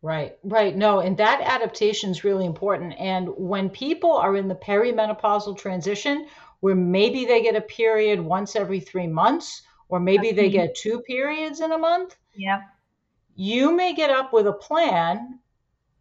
[0.03, 0.76] Right, right.
[0.76, 2.95] No, and that adaptation is really important.
[2.99, 6.28] And when people are in the perimenopausal transition,
[6.66, 10.66] where maybe they get a period once every three months, or maybe they mm-hmm.
[10.66, 12.60] get two periods in a month, Yep.
[13.36, 15.38] you may get up with a plan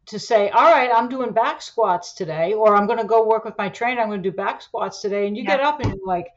[0.08, 3.46] to say, All right, I'm doing back squats today, or I'm going to go work
[3.46, 5.28] with my trainer, I'm going to do back squats today.
[5.28, 5.58] And you Yeah.
[5.58, 6.30] get up and you're like,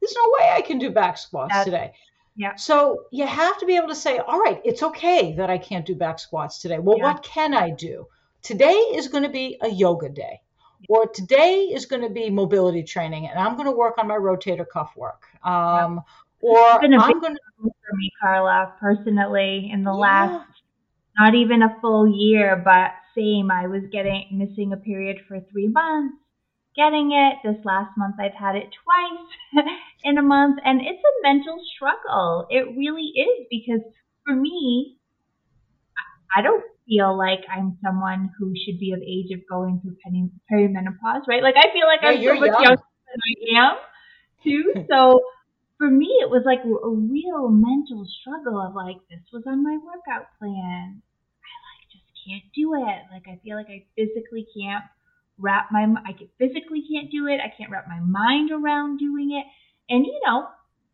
[0.00, 1.92] There's no way I can do back squats That's- today.
[2.34, 2.56] yeah.
[2.56, 5.86] So you have to be able to say, All right, it's okay that I can't
[5.86, 6.80] do back squats today.
[6.80, 7.12] Well, Yeah.
[7.12, 8.08] what can I do?
[8.42, 10.40] Today is going to be a yoga day.
[10.88, 14.16] Or today is going to be mobility training, and I'm going to work on my
[14.16, 15.24] rotator cuff work.
[15.44, 16.02] Um,
[16.40, 19.98] Or been I'm going to For me, Carla, personally, in the Yeah.
[20.00, 20.48] last
[21.18, 23.50] not even a full year, but same.
[23.50, 26.16] I was getting missing a period for three months,
[26.76, 27.38] getting it.
[27.42, 29.66] This last month, I've had it twice
[30.04, 32.46] in a month, and it's a mental struggle.
[32.50, 33.80] It really is because
[34.24, 34.98] for me,
[36.36, 40.32] I don't feel like I'm someone who should be of age of going through peri-
[40.50, 41.42] perimenopause, right?
[41.42, 42.62] Like I feel like Yeah, I'm so much young.
[42.62, 43.34] younger than I
[43.68, 43.76] am
[44.42, 44.74] too.
[44.90, 45.20] So
[45.78, 49.78] for me, it was like a real mental struggle of like, this was on my
[49.84, 51.02] workout plan.
[51.44, 53.00] I like just can't do it.
[53.12, 54.84] Like, I feel like I physically can't
[55.38, 57.40] wrap my, I physically can't do it.
[57.40, 59.46] I can't wrap my mind around doing it.
[59.92, 60.48] And, you know,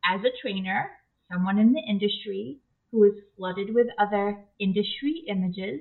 [0.04, 0.90] as a trainer,
[1.32, 2.60] someone in the industry
[2.94, 5.80] who is flooded with other industry images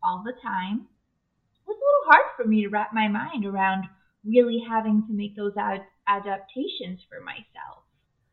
[0.00, 3.84] all the time, it was a little hard for me to wrap my mind around
[4.24, 7.82] really having to make those ad- adaptations for myself.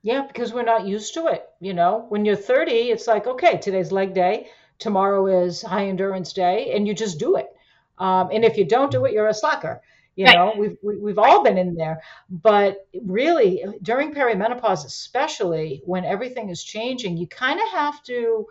[0.03, 1.43] Yeah, because we're not used to it.
[1.59, 4.47] You know, when you're 30, it's like, okay, today's leg day,
[4.77, 7.49] tomorrow is high endurance day, and you just do it.
[7.97, 9.81] Um, and if you don't do it, you're a slacker.
[10.15, 10.35] You right.
[10.35, 15.81] know, we've we, have we have all been in there, but really during perimenopause, especially
[15.85, 18.47] when everything is changing, you kind of have to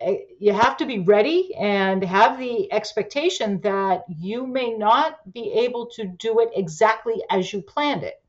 [0.00, 5.52] eh, you have to be ready and have the expectation that you may not be
[5.52, 8.20] able to do it exactly as you planned it.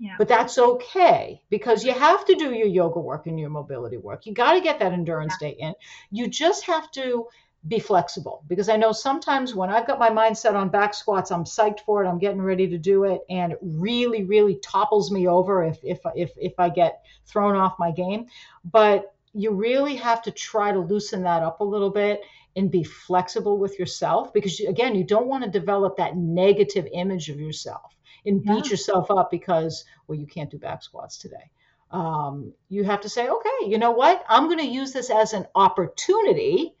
[0.00, 0.14] Yeah.
[0.16, 4.24] But that's okay because you have to do your yoga work and your mobility work.
[4.24, 5.48] You got to get that endurance yeah.
[5.48, 5.74] day in.
[6.10, 7.26] You just have to
[7.68, 11.44] be flexible because I know sometimes when I've got my mindset on back squats, I'm
[11.44, 12.08] psyched for it.
[12.08, 16.00] I'm getting ready to do it, and it really, really topples me over if if
[16.14, 18.26] if if I get thrown off my game.
[18.64, 22.20] But you really have to try to loosen that up a little bit
[22.56, 27.28] and be flexible with yourself because again, you don't want to develop that negative image
[27.28, 27.94] of yourself
[28.26, 28.54] and yeah.
[28.54, 31.50] beat yourself up because well you can't do back squats today
[31.90, 35.32] um, you have to say okay you know what i'm going to use this as
[35.32, 36.74] an opportunity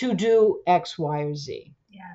[0.00, 2.14] to do x y or z yeah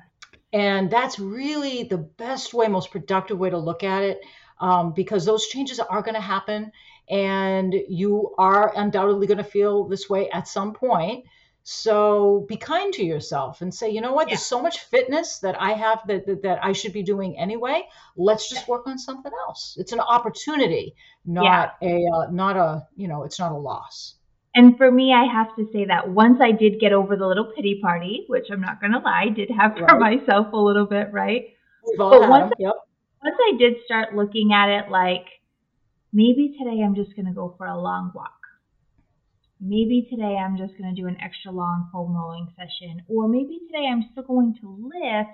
[0.52, 4.20] and that's really the best way most productive way to look at it
[4.58, 6.72] um, because those changes are going to happen
[7.08, 11.24] and you are undoubtedly going to feel this way at some point
[11.68, 14.34] so be kind to yourself and say, you know what, yeah.
[14.36, 17.82] there's so much fitness that I have that, that, that I should be doing anyway.
[18.16, 19.76] Let's just work on something else.
[19.76, 21.88] It's an opportunity, not yeah.
[21.88, 24.14] a uh, not a you know, it's not a loss.
[24.56, 27.52] And for me, I have to say that once I did get over the little
[27.54, 30.18] pity party, which I'm not going to lie, I did have for right.
[30.18, 31.44] myself a little bit, right?
[31.96, 32.72] But once, yep.
[33.22, 35.26] once I did start looking at it like
[36.12, 38.32] maybe today I'm just going to go for a long walk
[39.60, 43.60] maybe today I'm just going to do an extra long foam rolling session, or maybe
[43.66, 45.30] today I'm still going to lift,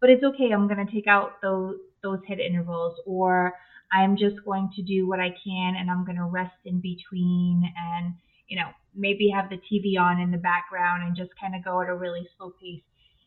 [0.00, 0.52] but it's okay.
[0.52, 3.54] I'm going to take out those those HIIT intervals, or
[3.92, 7.72] I'm just going to do what I can and I'm going to rest in between
[7.94, 8.14] and
[8.48, 11.80] you know maybe have the TV on in the background and just kind of go
[11.80, 12.82] at a really slow pace.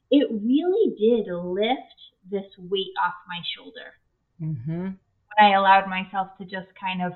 [0.09, 1.99] It really did lift
[2.30, 3.93] this weight off my shoulder.
[4.41, 4.95] Mm-hmm.
[4.95, 7.13] When I allowed myself to just kind of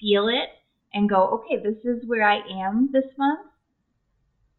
[0.00, 0.50] feel it
[0.92, 3.46] and go, okay, this is where I am this month.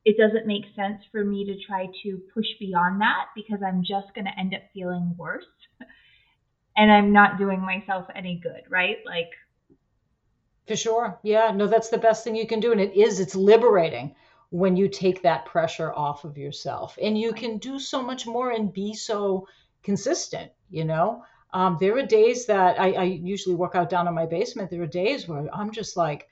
[0.05, 4.15] It doesn't make sense for me to try to push beyond that because I'm just
[4.15, 5.43] going to end up feeling worse
[6.77, 8.97] and I'm not doing myself any good, right?
[9.05, 9.31] Like,
[10.67, 11.19] for sure.
[11.23, 12.71] Yeah, no, that's the best thing you can do.
[12.71, 14.15] And it is, it's liberating
[14.49, 16.97] when you take that pressure off of yourself.
[17.01, 19.47] And you can do so much more and be so
[19.83, 21.23] consistent, you know?
[21.53, 24.69] Um, there are days that I, I usually work out down in my basement.
[24.69, 26.27] There are days where I'm just like,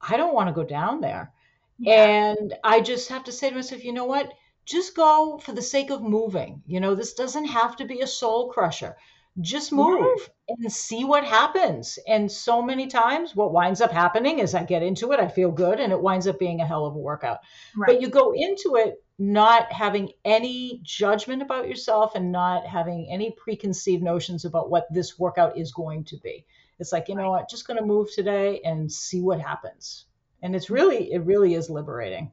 [0.00, 1.32] I don't want to go down there.
[1.78, 2.32] Yeah.
[2.32, 4.32] And I just have to say to myself, you know what?
[4.64, 6.62] Just go for the sake of moving.
[6.66, 8.96] You know, this doesn't have to be a soul crusher.
[9.40, 11.98] Just move and see what happens.
[12.08, 15.50] And so many times, what winds up happening is I get into it, I feel
[15.50, 17.40] good, and it winds up being a hell of a workout.
[17.76, 17.86] Right.
[17.86, 23.34] But you go into it not having any judgment about yourself and not having any
[23.36, 26.46] preconceived notions about what this workout is going to be.
[26.78, 30.06] It's like, you know what, just going to move today and see what happens.
[30.42, 32.30] And it's really, it really is liberating.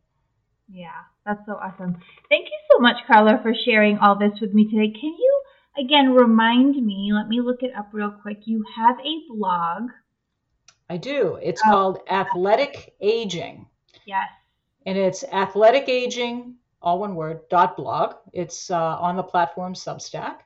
[0.70, 1.98] Yeah, that's so awesome.
[2.30, 4.92] Thank you so much, Carla, for sharing all this with me today.
[4.92, 5.43] Can you
[5.78, 7.12] again remind me?
[7.14, 8.42] Let me look it up real quick.
[8.46, 9.90] You have a blog.
[10.90, 11.40] I do.
[11.42, 11.70] It's oh.
[11.70, 13.68] called Athletic Aging.
[14.06, 14.28] Yes.
[14.86, 18.16] And it's Athletic Aging all one word, dot blog.
[18.34, 20.40] It's uh, on the platform Substack.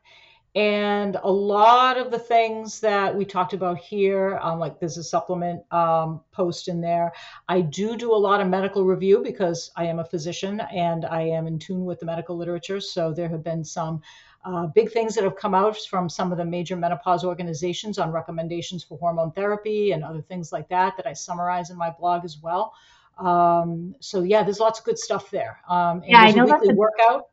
[0.55, 5.03] And a lot of the things that we talked about here, um, like there's a
[5.03, 7.11] supplement um, post in there.
[7.47, 11.21] I do do a lot of medical review because I am a physician and I
[11.21, 12.79] am in tune with the medical literature.
[12.79, 14.01] So there have been some
[14.47, 18.11] uh, big things that have come out from some of the major menopause organizations on
[18.11, 22.23] recommendations for hormone therapy and other things like that that I summarize in my blog
[22.23, 22.73] as well.
[23.19, 25.59] Um, so yeah, there's lots of good stuff there.
[25.67, 27.27] Um, yeah, I know that's a, workout.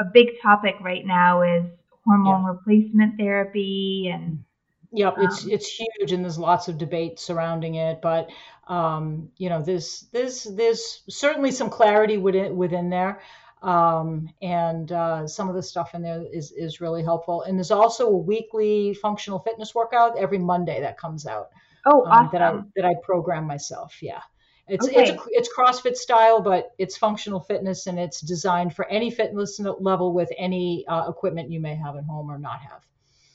[0.00, 1.66] A big topic right now is
[2.04, 2.50] hormone yeah.
[2.50, 4.44] replacement therapy and.
[4.92, 8.02] Yep, um, it's it's huge, and there's lots of debate surrounding it.
[8.02, 8.28] But
[8.66, 13.20] um, you know, there's there's there's certainly some clarity within within there,
[13.62, 17.42] um, and uh, some of the stuff in there is is really helpful.
[17.42, 21.50] And there's also a weekly functional fitness workout every Monday that comes out.
[21.86, 22.26] Oh, awesome.
[22.26, 24.02] um, that I that I program myself.
[24.02, 24.20] Yeah.
[24.68, 25.00] It's okay.
[25.00, 29.58] it's a, it's CrossFit style, but it's functional fitness and it's designed for any fitness
[29.58, 32.86] level with any uh, equipment you may have at home or not have.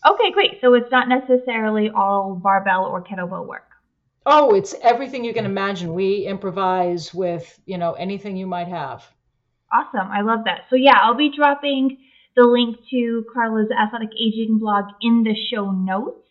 [0.08, 0.62] Okay, great.
[0.62, 3.68] So it's not necessarily all barbell or kettlebell work.
[4.26, 5.94] Oh, it's everything you can imagine.
[5.94, 9.06] We improvise with you know anything you might have.
[9.72, 10.10] Awesome.
[10.12, 10.66] I love that.
[10.70, 11.98] So yeah, I'll be dropping
[12.36, 16.28] the link to Carla's athletic aging blog in the show notes.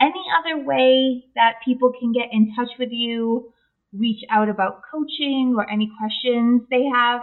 [0.00, 3.52] Any other way that people can get in touch with you,
[3.92, 7.22] reach out about coaching or any questions they have?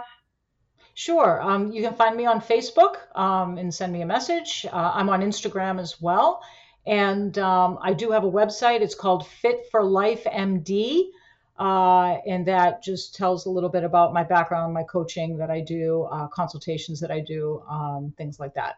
[0.94, 1.40] Sure.
[1.40, 4.66] Um, you can find me on Facebook um, and send me a message.
[4.70, 6.42] Uh, I'm on Instagram as well.
[6.86, 8.80] And um, I do have a website.
[8.80, 11.10] It's called Fit for Life MD.
[11.58, 15.60] Uh, and that just tells a little bit about my background, my coaching that I
[15.60, 18.76] do, uh, consultations that I do, um, things like that.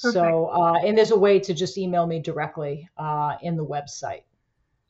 [0.00, 0.14] Perfect.
[0.14, 4.22] So, uh, and there's a way to just email me directly uh, in the website.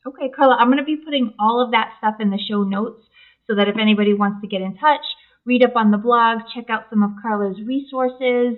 [0.05, 3.01] Okay, Carla, I'm going to be putting all of that stuff in the show notes
[3.47, 5.01] so that if anybody wants to get in touch,
[5.45, 8.57] read up on the blog, check out some of Carla's resources.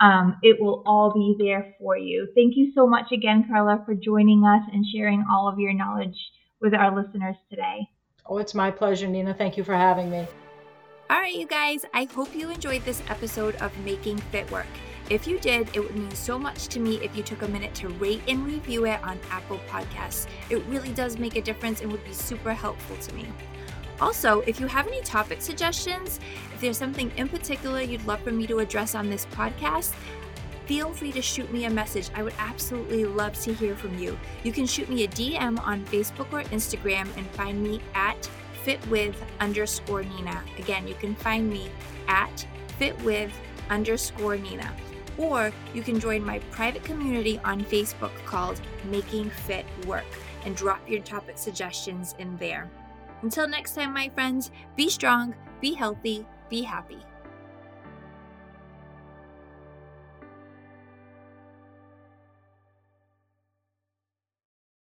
[0.00, 2.28] Um, it will all be there for you.
[2.34, 6.16] Thank you so much again, Carla, for joining us and sharing all of your knowledge
[6.60, 7.88] with our listeners today.
[8.26, 9.34] Oh, it's my pleasure, Nina.
[9.34, 10.26] Thank you for having me.
[11.10, 14.66] All right, you guys, I hope you enjoyed this episode of Making Fit Work.
[15.10, 17.74] If you did, it would mean so much to me if you took a minute
[17.74, 20.26] to rate and review it on Apple Podcasts.
[20.48, 23.26] It really does make a difference and would be super helpful to me.
[24.00, 26.18] Also, if you have any topic suggestions,
[26.54, 29.92] if there's something in particular you'd love for me to address on this podcast,
[30.66, 32.10] feel free to shoot me a message.
[32.14, 34.18] I would absolutely love to hear from you.
[34.44, 38.28] You can shoot me a DM on Facebook or Instagram and find me at
[38.64, 40.42] fitwith underscore Nina.
[40.58, 41.68] Again, you can find me
[42.08, 42.46] at
[42.78, 43.32] fitwith
[43.70, 44.72] underscore Nina.
[45.18, 48.60] Or you can join my private community on Facebook called
[48.90, 50.06] Making Fit Work
[50.44, 52.70] and drop your topic suggestions in there.
[53.22, 56.98] Until next time, my friends, be strong, be healthy, be happy.